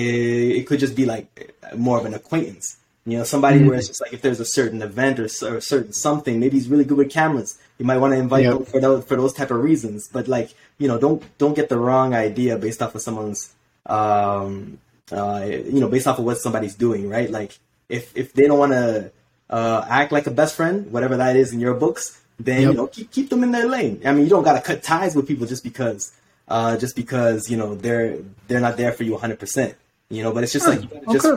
[0.60, 2.78] it could just be like more of an acquaintance.
[3.06, 5.62] You know, somebody where it's just like if there's a certain event or, or a
[5.62, 7.58] certain something, maybe he's really good with cameras.
[7.80, 8.52] You might want to invite Yeah.
[8.56, 10.10] them for those for those type of reasons.
[10.12, 13.54] But like, you know, don't don't get the wrong idea based off of someone's
[13.86, 14.78] um
[15.12, 17.30] uh you know based off of what somebody's doing, right?
[17.32, 17.58] Like
[17.90, 19.12] if if they don't want to
[19.50, 22.72] uh act like a best friend, whatever that is in your books, then Yep.
[22.72, 24.02] you know keep keep them in their lane.
[24.04, 26.12] I mean, you don't got to cut ties with people just because
[26.48, 29.40] uh just because you know they're they're not there for you 100.
[29.40, 29.76] percent
[30.10, 31.28] You know, but it's just like you gotta just.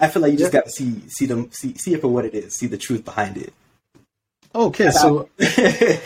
[0.00, 0.60] I feel like you just Yeah.
[0.60, 3.04] got to see see them see see it for what it is, see the truth
[3.04, 3.52] behind it.
[4.54, 5.28] Okay, so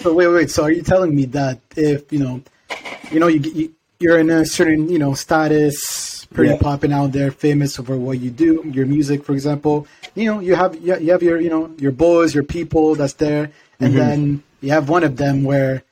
[0.00, 0.50] so wait, wait.
[0.50, 2.42] So are you telling me that if you know,
[3.10, 6.58] you know, you, you you're in a certain you know status, pretty Yeah.
[6.60, 9.86] popping out there, famous for what you do, your music, for example.
[10.14, 13.14] You know, you have you you have your you know your boys, your people that's
[13.14, 15.82] there, and then you have one of them where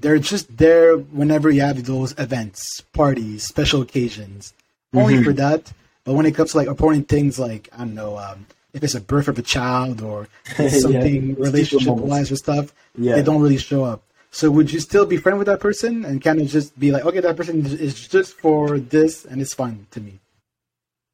[0.00, 4.52] they're just there whenever you have those events, parties, special occasions,
[4.94, 5.72] only for that.
[6.04, 8.94] But when it comes to like important things, like I don't know, um, if it's
[8.94, 13.14] a birth of a child or something it's relationship wise or stuff, Yeah.
[13.16, 14.02] they don't really show up.
[14.30, 17.06] So would you still be friend with that person and kind of just be like,
[17.06, 20.20] okay, that person is just for this and it's fun to me.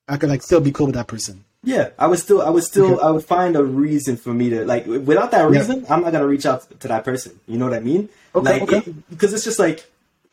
[0.09, 1.45] I could like still be cool with that person.
[1.65, 3.07] Yeah, I would still, I would still, Okay.
[3.07, 4.85] I would find a reason for me to like.
[4.87, 7.39] Without that reason, I'm not gonna reach out to that person.
[7.47, 8.09] You know what I mean?
[8.35, 8.79] Okay, like, okay.
[8.79, 9.87] it- because it's just like,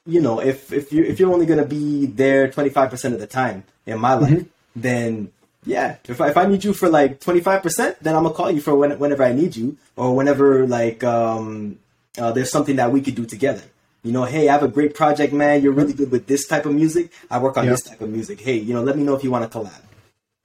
[0.07, 3.27] you know, if if you if you're only gonna be there 25 percent of the
[3.27, 4.81] time in my life, Mm-hmm.
[4.81, 5.29] then
[5.65, 8.49] yeah, if I, if I need you for like 25 percent, then I'm gonna call
[8.49, 11.77] you for when, whenever I need you or whenever like um
[12.17, 13.61] uh, there's something that we could do together.
[14.01, 15.61] You know, hey, I have a great project, man.
[15.61, 17.11] You're really good with this type of music.
[17.29, 17.71] I work on Yeah.
[17.71, 18.39] this type of music.
[18.41, 19.77] Hey, you know, let me know if you want to collab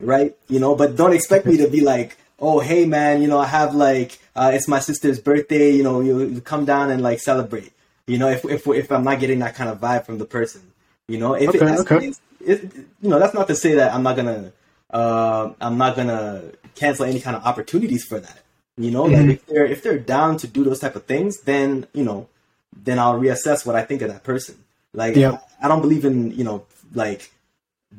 [0.04, 0.36] right?
[0.48, 3.46] You know, but don't expect me to be like, oh, hey, man, you know, I
[3.46, 7.72] have like, uh, it's my sister's birthday, you know, you, come down and like celebrate.
[8.06, 10.60] You know, if if if I'm not getting that kind of vibe from the person,
[11.08, 11.96] you know, if Okay, it, that's, okay.
[11.96, 12.60] it's- it,
[13.00, 14.52] you know, that's not to say that I'm not gonna,
[14.90, 16.42] uh, I'm not gonna
[16.74, 18.40] cancel any kind of opportunities for that.
[18.76, 19.28] You know, Mm-hmm.
[19.28, 22.28] like if they're if they're down to do those type of things, then you know,
[22.76, 24.56] then I'll reassess what I think of that person.
[24.92, 25.38] Like, Yeah.
[25.62, 27.30] I, I don't believe in you know like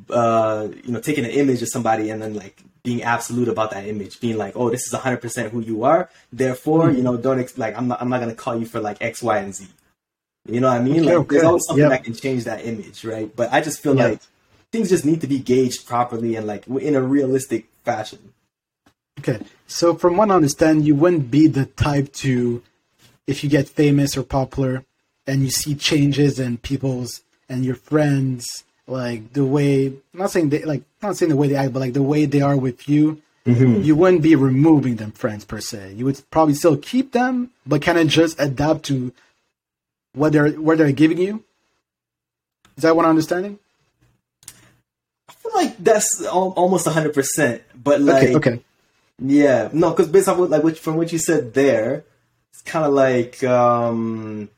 [0.09, 3.87] uh, you know, taking an image of somebody and then like being absolute about that
[3.87, 6.09] image, being like, oh, this is 100% who you are.
[6.31, 6.97] Therefore, mm-hmm.
[6.97, 9.21] you know, don't ex- like I'm not I'm not gonna call you for like X,
[9.21, 9.67] Y, and Z.
[10.47, 10.99] You know what I mean?
[10.99, 11.35] Okay, like okay.
[11.35, 11.91] there's always something yep.
[11.91, 13.35] that can change that image, right?
[13.35, 14.09] But I just feel yep.
[14.09, 14.21] like
[14.71, 18.33] things just need to be gauged properly and like in a realistic fashion.
[19.19, 22.61] Okay, so from what I understand, you wouldn't be the type to,
[23.25, 24.83] if you get famous or popular,
[25.25, 30.49] and you see changes in people's and your friends, like the way I'm not saying
[30.49, 32.88] they like not saying the way they act, but like the way they are with
[32.88, 33.81] you, mm-hmm.
[33.81, 35.93] you wouldn't be removing them friends per se.
[35.93, 39.11] You would probably still keep them, but kind of just adapt to
[40.13, 41.43] what they're what they're giving you.
[42.77, 43.57] Is that what I'm understanding?
[45.29, 48.61] I feel like that's almost hundred percent, but like okay, okay.
[49.19, 52.03] yeah, no, because based on what like what, from what you said there,
[52.53, 54.49] it's kind of like um.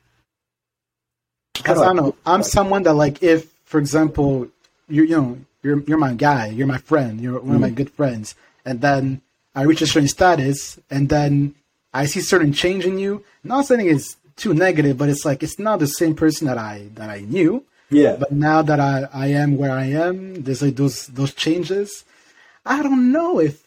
[1.53, 4.47] Because I don't know, I'm someone that like if, for example,
[4.87, 7.75] you you know you're you're my guy, you're my friend, you're one of my mm.
[7.75, 8.33] good friends,
[8.65, 9.21] and then
[9.53, 11.53] I reach a certain status, and then
[11.93, 13.23] I see certain change in you.
[13.43, 16.87] Not saying it's too negative, but it's like it's not the same person that I
[16.95, 17.63] that I knew.
[17.89, 18.15] Yeah.
[18.17, 22.05] But now that I, I am where I am, there's like those those changes.
[22.65, 23.63] I don't know if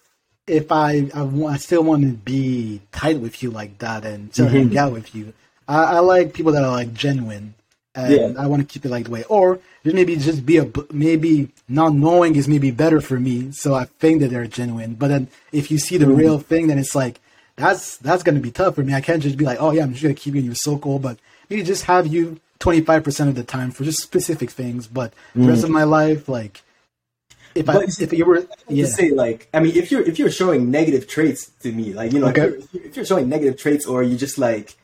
[0.46, 1.22] if I I,
[1.54, 4.54] I still want to be tight with you like that and to mm-hmm.
[4.54, 5.32] hang out with you.
[5.68, 7.54] I, I, like people that are like genuine,
[7.94, 8.32] and yeah.
[8.38, 9.24] I want to keep it like the way.
[9.24, 13.84] Or maybe just be a maybe not knowing is maybe better for me, so I
[13.84, 14.94] think that they're genuine.
[14.94, 16.16] But then if you see the mm-hmm.
[16.16, 17.20] real thing, then it's like
[17.56, 18.94] that's that's gonna be tough for me.
[18.94, 20.98] I can't just be like, oh yeah, I'm just gonna keep you in your circle,
[20.98, 21.18] but
[21.48, 24.86] maybe just have you 25 percent of the time for just specific things.
[24.86, 25.42] But mm.
[25.42, 26.62] the rest of my life, like
[27.54, 28.86] if but I if you were yeah.
[28.86, 32.20] say like I mean if you're if you're showing negative traits to me, like you
[32.20, 32.42] know okay.
[32.42, 34.76] if, you're, if you're showing negative traits or you just like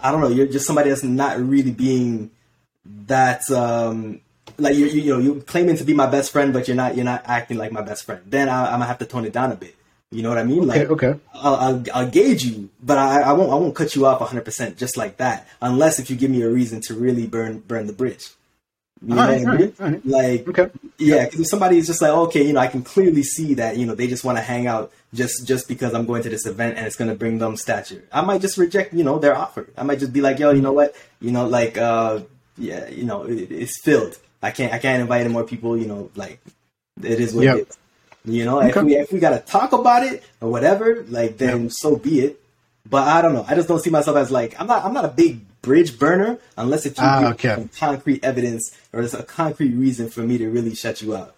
[0.00, 2.30] I don't know, you're just somebody that's not really being
[3.06, 4.20] that um
[4.58, 7.04] like you you know you're claiming to be my best friend, but you're not you're
[7.04, 8.22] not acting like my best friend.
[8.26, 9.74] Then I, am gonna have to tone it down a bit.
[10.10, 10.70] You know what I mean?
[10.70, 11.14] Okay, like, okay.
[11.34, 14.44] I'll, I'll, I'll, gauge you, but I, I won't I won't cut you off 100
[14.44, 17.86] percent just like that, unless if you give me a reason to really burn burn
[17.86, 18.30] the bridge.
[19.02, 19.74] You know right, what I mean?
[19.78, 20.70] Right, Like, okay.
[20.96, 23.76] yeah, because if somebody is just like, okay, you know, I can clearly see that,
[23.76, 26.46] you know, they just want to hang out just just because I'm going to this
[26.46, 28.04] event and it's going to bring them stature.
[28.10, 29.68] I might just reject, you know, their offer.
[29.76, 32.20] I might just be like, yo, you know what, you know, like, uh,
[32.58, 34.18] yeah, you know, it, it's filled.
[34.42, 35.76] I can't I can't invite more people.
[35.76, 36.40] You know, like
[37.02, 37.56] it is what yep.
[37.56, 37.78] it is.
[38.24, 38.68] You know, okay.
[38.70, 41.72] if we if we gotta talk about it or whatever, like then yep.
[41.72, 42.40] so be it.
[42.88, 43.44] But I don't know.
[43.48, 46.38] I just don't see myself as like I'm not I'm not a big bridge burner
[46.56, 47.68] unless you ah, okay.
[47.76, 51.34] concrete evidence or there's a concrete reason for me to really shut you out.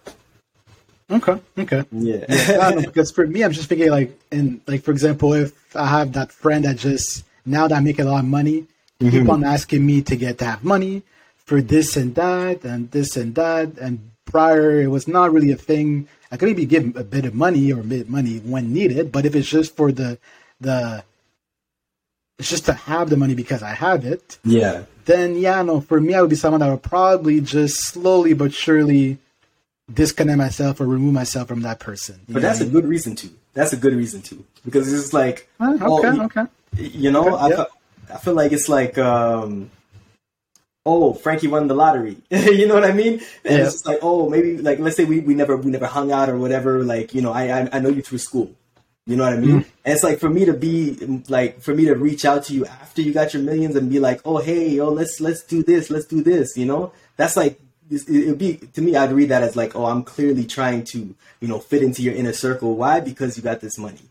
[1.11, 1.39] Okay.
[1.57, 1.83] Okay.
[1.91, 2.25] Yeah.
[2.29, 6.13] yeah because for me, I'm just thinking like, and like for example, if I have
[6.13, 8.67] that friend that just now that I make a lot of money,
[8.99, 9.09] mm-hmm.
[9.09, 11.03] keep on asking me to get to have money
[11.37, 15.55] for this and that and this and that, and prior it was not really a
[15.55, 18.71] thing I could maybe give a bit of money or a bit of money when
[18.71, 20.19] needed, but if it's just for the
[20.61, 21.03] the
[22.37, 24.37] it's just to have the money because I have it.
[24.45, 24.83] Yeah.
[25.05, 28.53] Then yeah, no, for me I would be someone that would probably just slowly but
[28.53, 29.17] surely
[29.91, 32.19] disconnect myself or remove myself from that person.
[32.29, 33.29] But that's a good reason to.
[33.53, 34.45] That's a good reason to.
[34.63, 36.45] Because it's like uh, okay, well, okay.
[36.77, 37.65] You know, okay, I, yeah.
[38.11, 39.71] I feel like it's like um
[40.85, 42.17] oh, Frankie won the lottery.
[42.29, 43.21] you know what I mean?
[43.43, 43.65] And yeah.
[43.65, 46.29] it's just like, oh, maybe like let's say we, we never we never hung out
[46.29, 46.83] or whatever.
[46.83, 48.55] Like you know, I I, I know you through school.
[49.05, 49.49] You know what I mean?
[49.49, 49.69] Mm-hmm.
[49.85, 52.65] And it's like for me to be like for me to reach out to you
[52.65, 55.89] after you got your millions and be like, oh hey, yo, let's let's do this,
[55.89, 56.55] let's do this.
[56.57, 58.95] You know, that's like it would be to me.
[58.95, 62.13] I'd read that as like, oh, I'm clearly trying to you know fit into your
[62.13, 62.75] inner circle.
[62.75, 62.99] Why?
[62.99, 64.08] Because you got this money.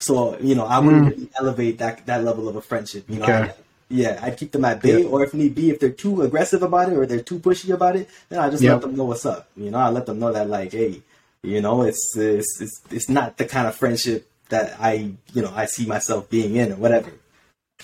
[0.00, 1.10] So you know, I wouldn't mm.
[1.10, 3.04] really elevate that that level of a friendship.
[3.08, 3.52] You know, okay.
[3.90, 5.08] Yeah, I'd keep them at bay, yeah.
[5.08, 7.96] or if need be, if they're too aggressive about it or they're too pushy about
[7.96, 8.74] it, then I just yep.
[8.74, 9.48] let them know what's up.
[9.56, 11.00] You know, I let them know that like, hey,
[11.42, 15.52] you know, it's, it's it's it's not the kind of friendship that I you know
[15.54, 17.12] I see myself being in or whatever.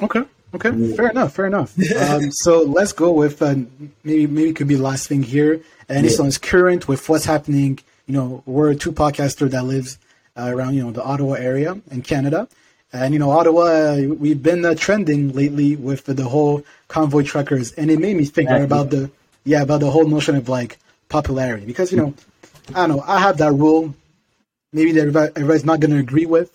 [0.00, 0.24] Okay.
[0.54, 0.94] Okay, yeah.
[0.94, 1.34] fair enough.
[1.34, 1.76] Fair enough.
[1.96, 3.56] um, so let's go with uh,
[4.04, 5.54] maybe maybe it could be the last thing here,
[5.88, 6.02] and yeah.
[6.02, 7.80] this one is current with what's happening.
[8.06, 9.98] You know, we're a two podcaster that lives
[10.37, 12.49] around you know the Ottawa area in Canada,
[12.95, 17.91] and you know, Ottawa, we've been uh, trending lately with the whole convoy truckers, and
[17.91, 18.64] it made me think exactly.
[18.64, 19.11] about the
[19.43, 20.78] yeah about the whole notion of like
[21.09, 22.14] popularity because you know,
[22.72, 23.95] I don't know, I have that rule.
[24.72, 26.53] Maybe that everybody's not going to agree with,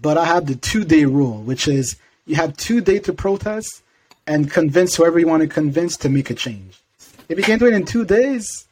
[0.00, 3.82] but I have the two day rule, which is you have two days to protest
[4.26, 6.80] and convince whoever you want to convince to make a change.
[7.28, 8.66] If you can't do it in two days,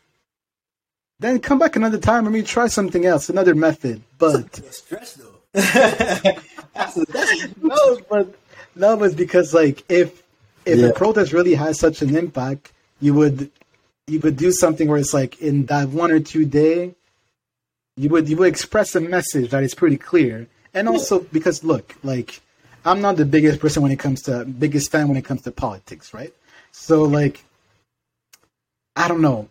[1.21, 4.03] then come back another time and maybe try something else, another method.
[4.19, 5.27] But stress though.
[7.63, 8.35] no, but
[8.75, 10.23] no, but because like if
[10.65, 10.87] if yeah.
[10.87, 13.51] a protest really has such an impact, you would
[14.07, 16.95] you would do something where it's like in that one or two day,
[17.97, 21.95] you would you would express a message that is pretty clear, and also because look,
[22.03, 22.41] like
[22.85, 25.53] I'm not the biggest person when it comes to biggest fan when it comes to
[25.53, 26.33] politics, right?
[26.73, 27.45] So like,
[28.97, 29.49] I don't know,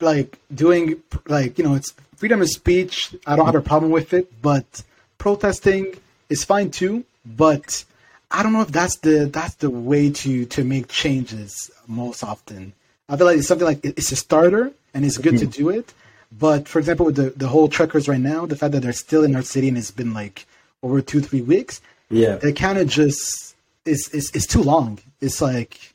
[0.00, 3.14] like doing like you know it's freedom of speech.
[3.26, 4.82] I don't have a problem with it, but
[5.18, 5.96] protesting
[6.28, 7.04] is fine too.
[7.24, 7.84] But
[8.30, 12.72] I don't know if that's the that's the way to to make changes most often.
[13.08, 15.62] I feel like it's something like it's a starter and it's good to mm-hmm.
[15.62, 15.92] do it.
[16.32, 19.24] But for example, with the the whole truckers right now, the fact that they're still
[19.24, 20.46] in our city and it's been like
[20.82, 22.38] over two three weeks, Yeah.
[22.42, 24.98] it kind of just is it's, it's too long.
[25.20, 25.94] It's like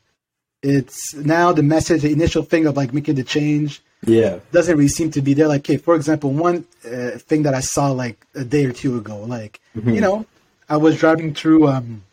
[0.61, 4.39] it's now the message, the initial thing of like making the change Yeah.
[4.51, 5.47] doesn't really seem to be there.
[5.47, 8.97] Like, okay, for example, one uh, thing that I saw like a day or two
[8.97, 10.25] ago, like you know,
[10.69, 12.03] I was driving through um,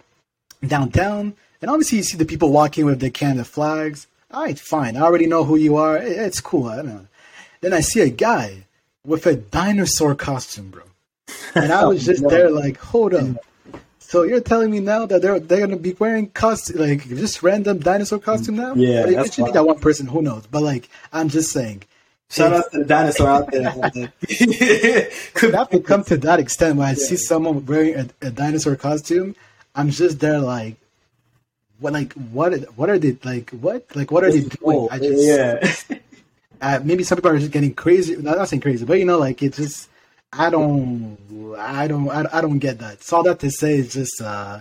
[0.66, 4.06] downtown, and obviously you see the people walking with their Canada flags.
[4.30, 4.96] All right, fine.
[4.96, 5.96] I already know who you are.
[5.98, 6.66] It's cool.
[6.68, 7.06] I don't know.
[7.60, 8.66] Then I see a guy
[9.04, 10.82] with a dinosaur costume, bro,
[11.54, 13.36] and I was just there like, hold up.
[14.12, 17.78] So you're telling me now that they're they're gonna be wearing costume like just random
[17.78, 18.74] dinosaur costume now?
[18.74, 20.06] Yeah, But it that's could be that one person.
[20.06, 20.46] Who knows?
[20.46, 21.84] But like, I'm just saying,
[22.28, 23.72] Shout out to the dinosaur out there.
[25.32, 28.76] could have to come to that extent where I see someone wearing a, a dinosaur
[28.76, 29.34] costume,
[29.74, 30.76] I'm just there like,
[31.80, 34.88] what like what what are they like what like what are they doing?
[34.90, 35.98] I just yeah.
[36.60, 38.14] uh, maybe some people are just getting crazy.
[38.16, 39.88] Not, not saying crazy, but you know, like it's just
[40.32, 41.18] I don't
[41.58, 43.02] I don't I, I don't get that.
[43.02, 44.60] So all that to say is just uh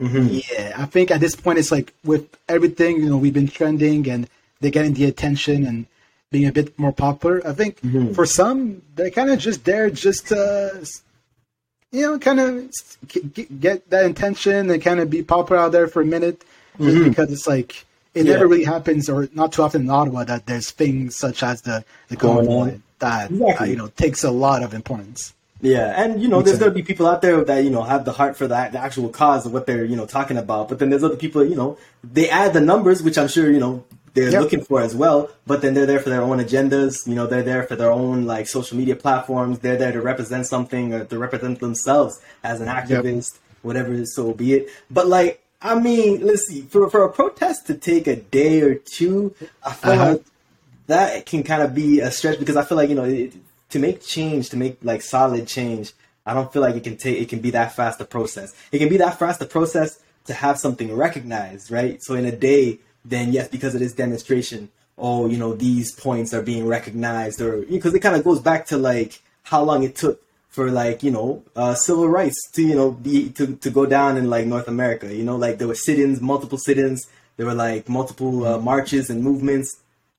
[0.00, 0.42] Mhm.
[0.52, 0.74] yeah.
[0.76, 4.28] I think at this point it's like with everything you know we've been trending and
[4.60, 5.86] they're getting the attention and
[6.32, 7.46] being a bit more popular.
[7.46, 7.78] I think
[8.14, 10.84] for some they're kind of just there just to
[11.92, 12.72] you know kind of
[13.60, 16.42] get that attention and kind of be popular out there for a minute
[16.80, 17.84] just because it's like
[18.14, 18.32] it Yeah.
[18.32, 21.84] never really happens or not too often in Ottawa that there's things such as the
[22.08, 23.70] the Going that uh, Exactly.
[23.70, 25.32] you know takes a lot of importance.
[25.60, 28.12] Yeah, and you know, there's gonna be people out there that you know have the
[28.12, 30.68] heart for that, the actual cause of what they're you know talking about.
[30.68, 33.60] But then there's other people, you know, they add the numbers, which I'm sure you
[33.60, 33.84] know
[34.14, 34.42] they're Yep.
[34.42, 35.30] looking for as well.
[35.46, 37.06] But then they're there for their own agendas.
[37.06, 39.60] You know, they're there for their own like social media platforms.
[39.60, 44.54] They're there to represent something or to represent themselves as an activist, whatever so be
[44.54, 44.68] it.
[44.90, 48.74] But like, I mean, let's see, for for a protest to take a day or
[48.74, 49.34] two,
[49.64, 50.04] I feel Uh-huh.
[50.12, 50.22] like
[50.86, 53.32] that can kind of be a stretch because I feel like you know it,
[53.70, 55.92] to make change, to make like solid change,
[56.26, 58.54] I don't feel like it can take it can be that fast a process.
[58.72, 62.02] It can be that fast a process to have something recognized, right?
[62.02, 66.32] So in a day, then yes, because of this demonstration, oh, you know, these points
[66.32, 69.96] are being recognized, or because it kind of goes back to like how long it
[69.96, 73.86] took for like you know uh, civil rights to you know be to, to go
[73.86, 75.12] down in like North America.
[75.14, 77.06] You know, like there were sit-ins, multiple sit-ins.
[77.36, 79.76] There were like multiple uh, marches and movements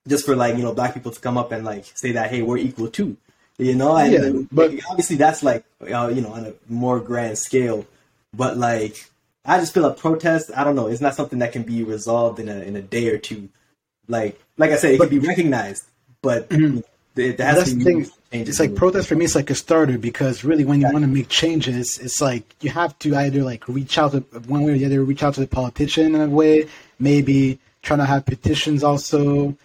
[0.08, 2.42] just for like you know black people to come up and like say that hey
[2.42, 3.18] we're equal too
[3.58, 7.38] you know and, Yeah, but- obviously that's like uh, you know on a more grand
[7.38, 7.86] scale
[8.34, 9.10] but like
[9.46, 12.40] i just feel a protest i don't know it's not something that can be resolved
[12.40, 13.50] in a in a day or two
[14.08, 15.86] like like i said it can be recognized
[16.22, 16.84] but you know,
[17.16, 18.10] there, there That's the thing.
[18.32, 19.24] It's like protest for me.
[19.24, 22.70] It's like a starter because really, when you want to make changes, it's like you
[22.72, 25.40] have to either like reach out to one way or the other, reach out to
[25.40, 26.68] the politician in a way.
[27.00, 29.56] Maybe trying to have petitions also,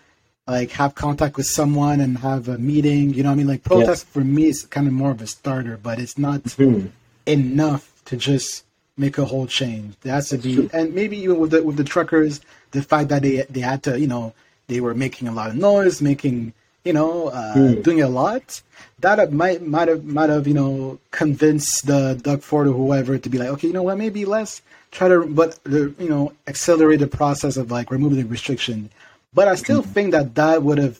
[0.51, 3.15] like have contact with someone and have a meeting.
[3.15, 5.27] You know, what I mean, like protest for me is kind of more of a
[5.27, 6.87] starter, but it's not Hmm.
[7.27, 8.65] enough to just
[8.97, 9.95] make a whole change.
[10.03, 12.41] There has to be, and maybe even with the with the truckers,
[12.73, 14.35] the fact that they they had to, you know,
[14.67, 16.53] they were making a lot of noise, making,
[16.85, 17.83] you know, uh, Hmm.
[17.83, 18.61] doing a lot.
[19.01, 23.29] That might might have might have you know convinced the Doug Ford or whoever to
[23.29, 27.07] be like, okay, you know what, maybe let's try to, but you know, accelerate the
[27.07, 28.91] process of like removing the restriction.
[29.33, 30.99] But I still think that that would have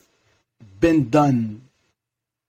[0.79, 1.61] been done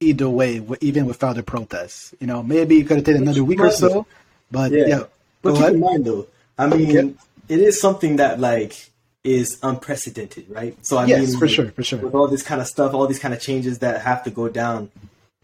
[0.00, 2.14] either way, even without the protests.
[2.20, 4.06] You know, maybe it could have taken another week or so,
[4.50, 4.86] but yeah.
[4.86, 5.02] Yeah.
[5.42, 6.26] But keep in mind though,
[6.56, 7.02] I mean, Yeah.
[7.48, 8.90] it is something that like
[9.24, 10.76] is unprecedented, right?
[10.82, 11.98] So I Yes, mean, for sure, for sure.
[12.00, 14.48] With all this kind of stuff, all these kind of changes that have to go
[14.48, 14.90] down.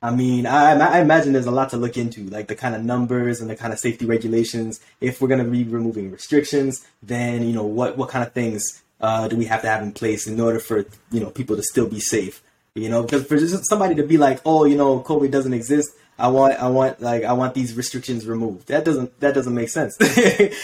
[0.00, 2.84] I mean, I, I imagine there's a lot to look into, like the kind of
[2.84, 4.78] numbers and the kind of safety regulations.
[5.00, 8.82] If we're going to be removing restrictions, then you know what what kind of things
[9.00, 11.62] uh, do we have to have in place in order for you know people to
[11.62, 12.42] still be safe?
[12.74, 15.90] You know, because for just somebody to be like, oh, you know, COVID doesn't exist.
[16.18, 18.68] I want, I want, like, I want these restrictions removed.
[18.68, 19.96] That doesn't, that doesn't make sense.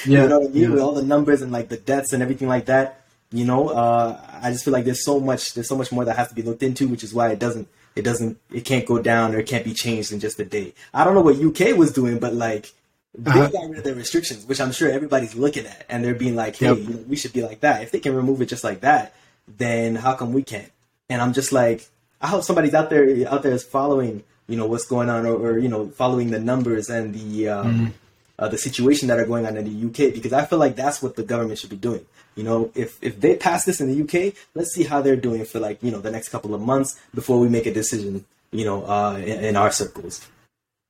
[0.06, 0.62] Yeah, you know what I mean?
[0.62, 0.68] yeah.
[0.68, 3.00] With all the numbers and like the deaths and everything like that.
[3.32, 6.16] You know, uh, I just feel like there's so much, there's so much more that
[6.16, 9.00] has to be looked into, which is why it doesn't, it doesn't, it can't go
[9.00, 10.74] down or it can't be changed in just a day.
[10.92, 12.72] I don't know what UK was doing, but like,
[13.16, 13.48] they Uh-huh.
[13.48, 16.56] got rid of their restrictions, which I'm sure everybody's looking at, and they're being like,
[16.56, 17.06] "Hey, Yep.
[17.06, 19.14] we should be like that." If they can remove it just like that,
[19.46, 20.70] then how come we can't?
[21.08, 21.88] and I'm just like,
[22.20, 25.34] I hope somebody's out there out there is following, you know, what's going on, or,
[25.34, 27.86] or you know, following the numbers and the um, mm-hmm.
[28.38, 31.02] uh, the situation that are going on in the UK, because I feel like that's
[31.02, 32.04] what the government should be doing.
[32.36, 35.44] You know, if if they pass this in the UK, let's see how they're doing
[35.44, 38.24] for like you know the next couple of months before we make a decision.
[38.50, 40.26] You know, uh, in, in our circles.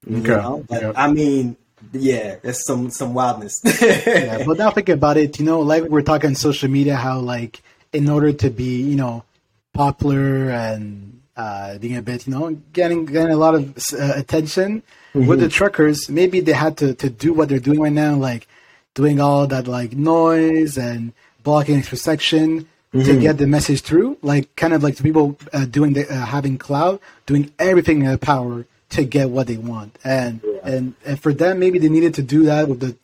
[0.06, 0.16] Okay.
[0.16, 0.64] You know?
[0.68, 1.56] But, I mean,
[1.92, 3.60] yeah, there's some some wildness.
[3.82, 5.38] yeah, but now think about it.
[5.38, 7.62] You know, like we're talking social media, how like
[7.92, 9.24] in order to be, you know,
[9.72, 14.82] popular and uh, being a bit, you know, getting getting a lot of uh, attention
[15.14, 15.26] mm-hmm.
[15.26, 18.46] with the truckers, maybe they had to to do what they're doing right now, like
[18.94, 21.12] doing all that like noise and
[21.42, 23.02] blocking intersection mm-hmm.
[23.02, 26.26] to get the message through, like kind of like the people uh, doing the uh,
[26.26, 29.98] having clout, doing everything in their power to get what they want.
[30.04, 30.58] And yeah.
[30.64, 32.96] and and for them, maybe they needed to do that with the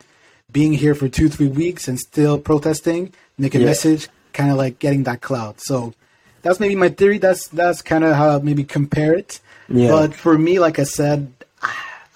[0.50, 3.66] being here for two three weeks and still protesting, make a yeah.
[3.66, 5.60] message, kind of like getting that clout.
[5.60, 5.94] So
[6.42, 7.18] that's maybe my theory.
[7.18, 9.40] That's that's kind of how I maybe compare it.
[9.68, 9.90] Yeah.
[9.90, 11.32] But for me, like I said,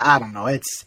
[0.01, 0.47] I don't know.
[0.47, 0.85] It's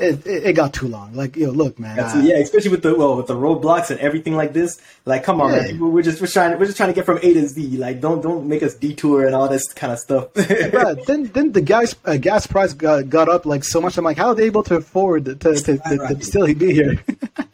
[0.00, 1.14] it, it, got too long.
[1.14, 1.98] Like, yo, look, man.
[1.98, 4.80] Uh, yeah, especially with the well, with the roadblocks and everything like this.
[5.04, 5.72] Like, come on, yeah.
[5.72, 5.92] man.
[5.92, 7.76] We're just we're trying we're just trying to get from A to Z.
[7.76, 10.28] Like, don't don't make us detour and all this kind of stuff.
[10.36, 13.98] yeah, then then the gas uh, gas price got, got up like so much.
[13.98, 16.72] I'm like, how are they able to afford to to, to, to, to still be
[16.72, 17.02] here?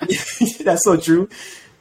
[0.61, 1.29] That's so true.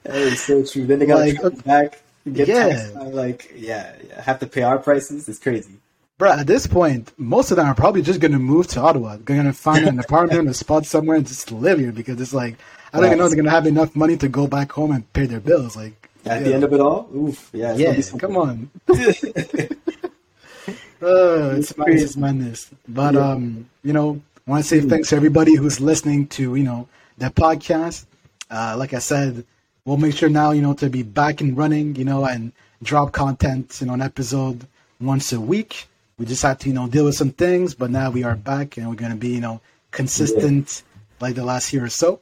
[0.03, 0.85] That is so true.
[0.85, 2.01] Then they got like, back.
[2.31, 2.67] Get yeah.
[2.69, 5.29] Taxed, like, yeah, yeah, have to pay our prices.
[5.29, 5.77] It's crazy.
[6.17, 9.17] Bro, at this point, most of them are probably just going to move to Ottawa.
[9.17, 12.33] They're going to find an apartment, a spot somewhere, and just live here because it's
[12.33, 12.55] like
[12.93, 15.11] I don't even know they're going to have enough money to go back home and
[15.11, 15.75] pay their bills.
[15.75, 16.47] Like at yeah.
[16.47, 18.71] the end of it all, oof, yeah, yeah, come on.
[21.01, 22.71] oh, it's madness, it's madness.
[22.87, 23.31] But yeah.
[23.31, 26.87] um, you know, I want to say thanks to everybody who's listening to you know
[27.17, 28.05] the podcast.
[28.49, 29.43] Uh, like I said,
[29.83, 33.11] we'll make sure now you know to be back and running, you know, and drop
[33.11, 34.65] content, you know, an episode
[35.01, 38.09] once a week we just had to, you know, deal with some things, but now
[38.09, 39.61] we are back and we're going to be, you know,
[39.91, 41.27] consistent yeah.
[41.27, 42.21] like the last year or so.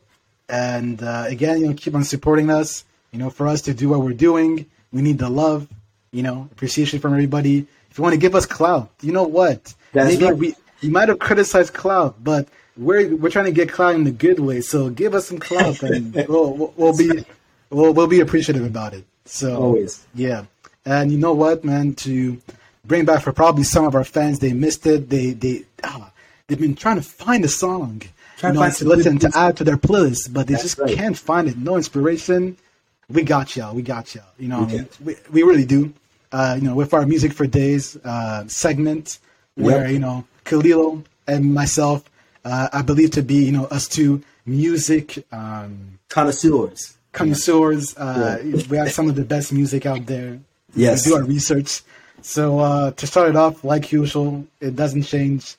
[0.49, 2.85] And uh, again, you know, keep on supporting us.
[3.11, 5.67] You know, for us to do what we're doing, we need the love,
[6.11, 7.67] you know, appreciation from everybody.
[7.91, 9.73] If you want to give us clout, you know what?
[9.91, 10.35] That's Maybe right.
[10.35, 14.11] we you might have criticized clout, but we're we're trying to get clout in the
[14.11, 14.61] good way.
[14.61, 17.23] So give us some clout, and we'll, we'll be
[17.69, 19.05] we'll, we'll be appreciative about it.
[19.25, 20.45] So always, yeah.
[20.85, 21.93] And you know what, man?
[21.95, 22.41] To
[22.85, 24.39] bring back for probably some of our fans.
[24.39, 25.09] They missed it.
[25.09, 26.09] They they oh,
[26.47, 28.01] they've been trying to find a song,
[28.37, 30.95] trying you know, to, listen to add to their playlist, but they That's just right.
[30.95, 31.57] can't find it.
[31.57, 32.57] No inspiration.
[33.09, 33.75] We got y'all.
[33.75, 34.23] We got y'all.
[34.39, 34.85] You know, okay.
[35.03, 35.93] we, we really do.
[36.31, 39.19] Uh, you know, with our music for days uh, segment,
[39.55, 39.91] where yep.
[39.91, 42.09] you know Kalilo and myself,
[42.43, 46.97] uh, I believe to be you know us two music um, connoisseurs.
[47.11, 47.95] Connoisseurs.
[47.95, 48.61] Uh, yeah.
[48.69, 50.39] We have some of the best music out there.
[50.75, 51.05] Yes.
[51.05, 51.83] We do our research.
[52.23, 55.57] So uh, to start it off, like usual, it doesn't change.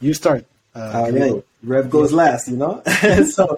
[0.00, 0.44] You start.
[0.74, 1.44] Uh, All right.
[1.62, 2.82] Rev goes last, you know.
[3.30, 3.56] so,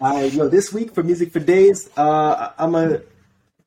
[0.00, 3.02] I you know this week for music for days, uh, I'm gonna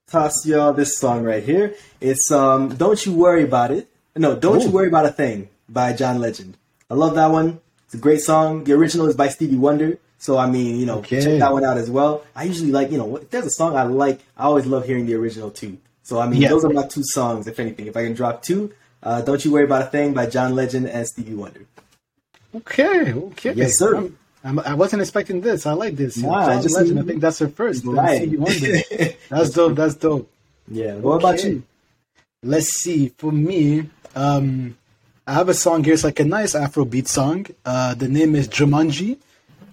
[0.08, 1.74] toss y'all this song right here.
[2.02, 4.66] It's um, "Don't You Worry About It." No, "Don't Ooh.
[4.66, 6.58] You Worry About a Thing" by John Legend.
[6.92, 7.62] I love that one.
[7.86, 8.66] It's a great song.
[8.66, 9.98] The original is by Stevie Wonder.
[10.20, 11.24] So I mean, you know, okay.
[11.24, 12.26] check that one out as well.
[12.36, 15.06] I usually like, you know, if there's a song I like, I always love hearing
[15.06, 15.78] the original too.
[16.10, 16.50] So I mean, yeah.
[16.50, 17.86] those are my two songs, if anything.
[17.86, 20.88] If I can drop two, uh, "Don't You Worry About a Thing" by John Legend
[20.88, 21.68] and Stevie Wonder.
[22.56, 23.96] Okay, okay, yes, sir.
[23.96, 25.68] I'm, I'm, I was not expecting this.
[25.68, 26.18] I like this.
[26.18, 27.00] Nah, John just Legend.
[27.00, 27.86] I think that's her first.
[27.86, 28.24] Right.
[28.24, 28.78] Stevie Wonder.
[29.30, 29.76] that's dope.
[29.76, 30.32] That's dope.
[30.68, 30.96] Yeah.
[30.96, 31.28] What okay.
[31.28, 31.64] about you?
[32.42, 33.10] Let's see.
[33.16, 34.76] For me, um,
[35.28, 35.94] I have a song here.
[35.94, 37.46] It's like a nice Afrobeat song.
[37.64, 39.20] Uh, the name is Jumanji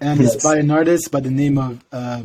[0.01, 0.35] and yes.
[0.35, 2.21] it's by an artist by the name of uh.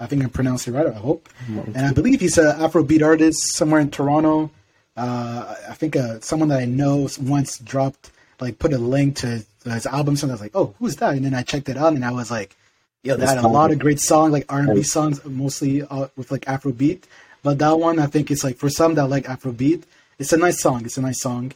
[0.00, 0.86] I think I pronounced it right.
[0.86, 1.28] I hope.
[1.48, 4.50] And I believe he's an Afrobeat artist somewhere in Toronto.
[4.96, 8.10] Uh, I think uh, someone that I know once dropped
[8.40, 10.16] like put a link to his album.
[10.16, 12.12] So I was like, "Oh, who's that?" And then I checked it out, and I
[12.12, 12.56] was like,
[13.02, 16.08] "Yo, they had a lot of great songs, like R and B songs, mostly uh,
[16.16, 17.04] with like Afrobeat."
[17.42, 19.84] But that one, I think it's like for some that like Afrobeat,
[20.18, 20.84] it's a nice song.
[20.84, 21.52] It's a nice song,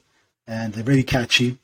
[0.47, 1.59] and really catchy.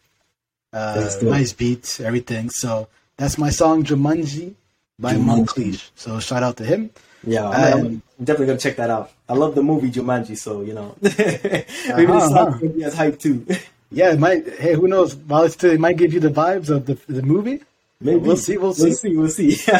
[0.73, 2.51] Uh, nice beat, everything.
[2.51, 4.55] So that's my song Jumanji
[4.99, 5.91] by Monkleysh.
[5.95, 6.91] So shout out to him.
[7.27, 9.11] Yeah, I'm, I'm, definitely gonna check that out.
[9.29, 12.69] I love the movie Jumanji, so you know, maybe uh-huh, the song uh-huh.
[12.69, 13.47] be as hype too.
[13.91, 14.47] yeah, it might.
[14.59, 15.15] Hey, who knows?
[15.15, 17.63] While it's still, it might give you the vibes of the the movie.
[18.01, 18.59] Maybe we'll see.
[18.59, 18.85] We'll see.
[18.85, 19.57] We'll see.
[19.57, 19.73] We'll see.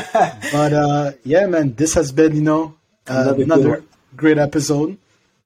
[0.53, 2.75] but uh, yeah, man, this has been you know
[3.09, 3.85] uh, another, another
[4.17, 4.97] great episode.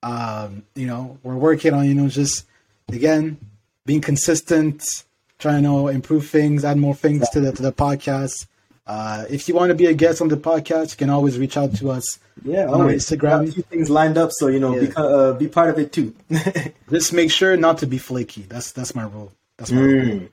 [0.03, 2.47] Um, you know, we're working on you know just
[2.89, 3.39] again
[3.85, 5.05] being consistent,
[5.39, 8.47] trying to improve things, add more things to the to the podcast.
[8.87, 11.57] Uh, if you want to be a guest on the podcast, you can always reach
[11.59, 12.19] out to us.
[12.43, 13.05] Yeah, on always.
[13.05, 13.43] Instagram.
[13.43, 14.87] We A few things lined up, so you know, Yeah.
[14.89, 16.15] be, uh, be part of it too.
[16.91, 18.43] Just make sure not to be flaky.
[18.49, 19.31] That's that's my rule.
[19.59, 20.21] That's my rule.
[20.21, 20.29] Mm.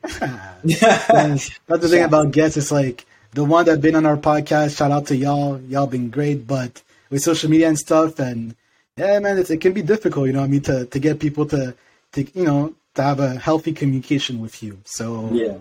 [0.63, 2.57] That's, that's the thing about guests.
[2.57, 4.77] It's like the one that been on our podcast.
[4.77, 5.59] Shout out to y'all.
[5.61, 8.55] Y'all been great, but with social media and stuff, and
[8.97, 10.27] yeah, man, it's, it can be difficult.
[10.27, 11.75] You know, I mean, to to get people to
[12.13, 14.79] to you know to have a healthy communication with you.
[14.85, 15.57] So yeah,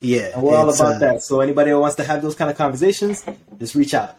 [0.00, 1.22] yeah, and we're all about uh, that.
[1.22, 3.24] So anybody who wants to have those kind of conversations,
[3.58, 4.16] just reach out.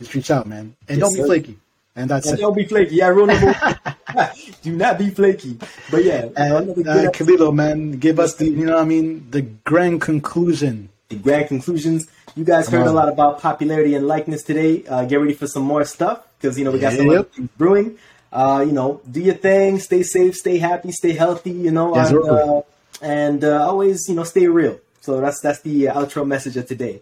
[0.00, 1.26] Just reach out, man, and Yes, don't be sir.
[1.26, 1.58] flaky.
[1.96, 2.42] And that's And it.
[2.42, 2.96] don't be flaky.
[2.96, 3.54] Yeah, rule number.
[4.62, 5.58] Do not be flaky.
[5.92, 7.10] But yeah, And uh.
[7.14, 10.88] Kalilo, man, give us the you know what I mean the grand conclusion.
[11.08, 12.08] the grand conclusions.
[12.34, 14.82] You guys heard a lot about popularity and likeness today.
[14.88, 17.32] Uh, get ready for some more stuff because you know we got some Yep.
[17.32, 17.96] things brewing.
[18.34, 21.52] Uh, you know, do your thing, stay safe, stay happy, stay healthy.
[21.52, 22.62] You know, and, uh,
[23.00, 24.80] and uh, always you know stay real.
[25.00, 27.00] So that's that's the outro message of today.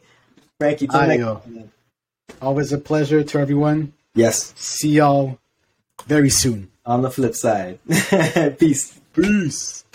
[0.61, 1.71] Frankie, till next time.
[2.41, 3.95] Always a pleasure to everyone.
[4.15, 5.39] Yes, See y'all
[6.07, 6.71] very soon.
[6.85, 7.79] on the flip side.
[8.59, 9.01] Peace.
[9.15, 9.85] Peace.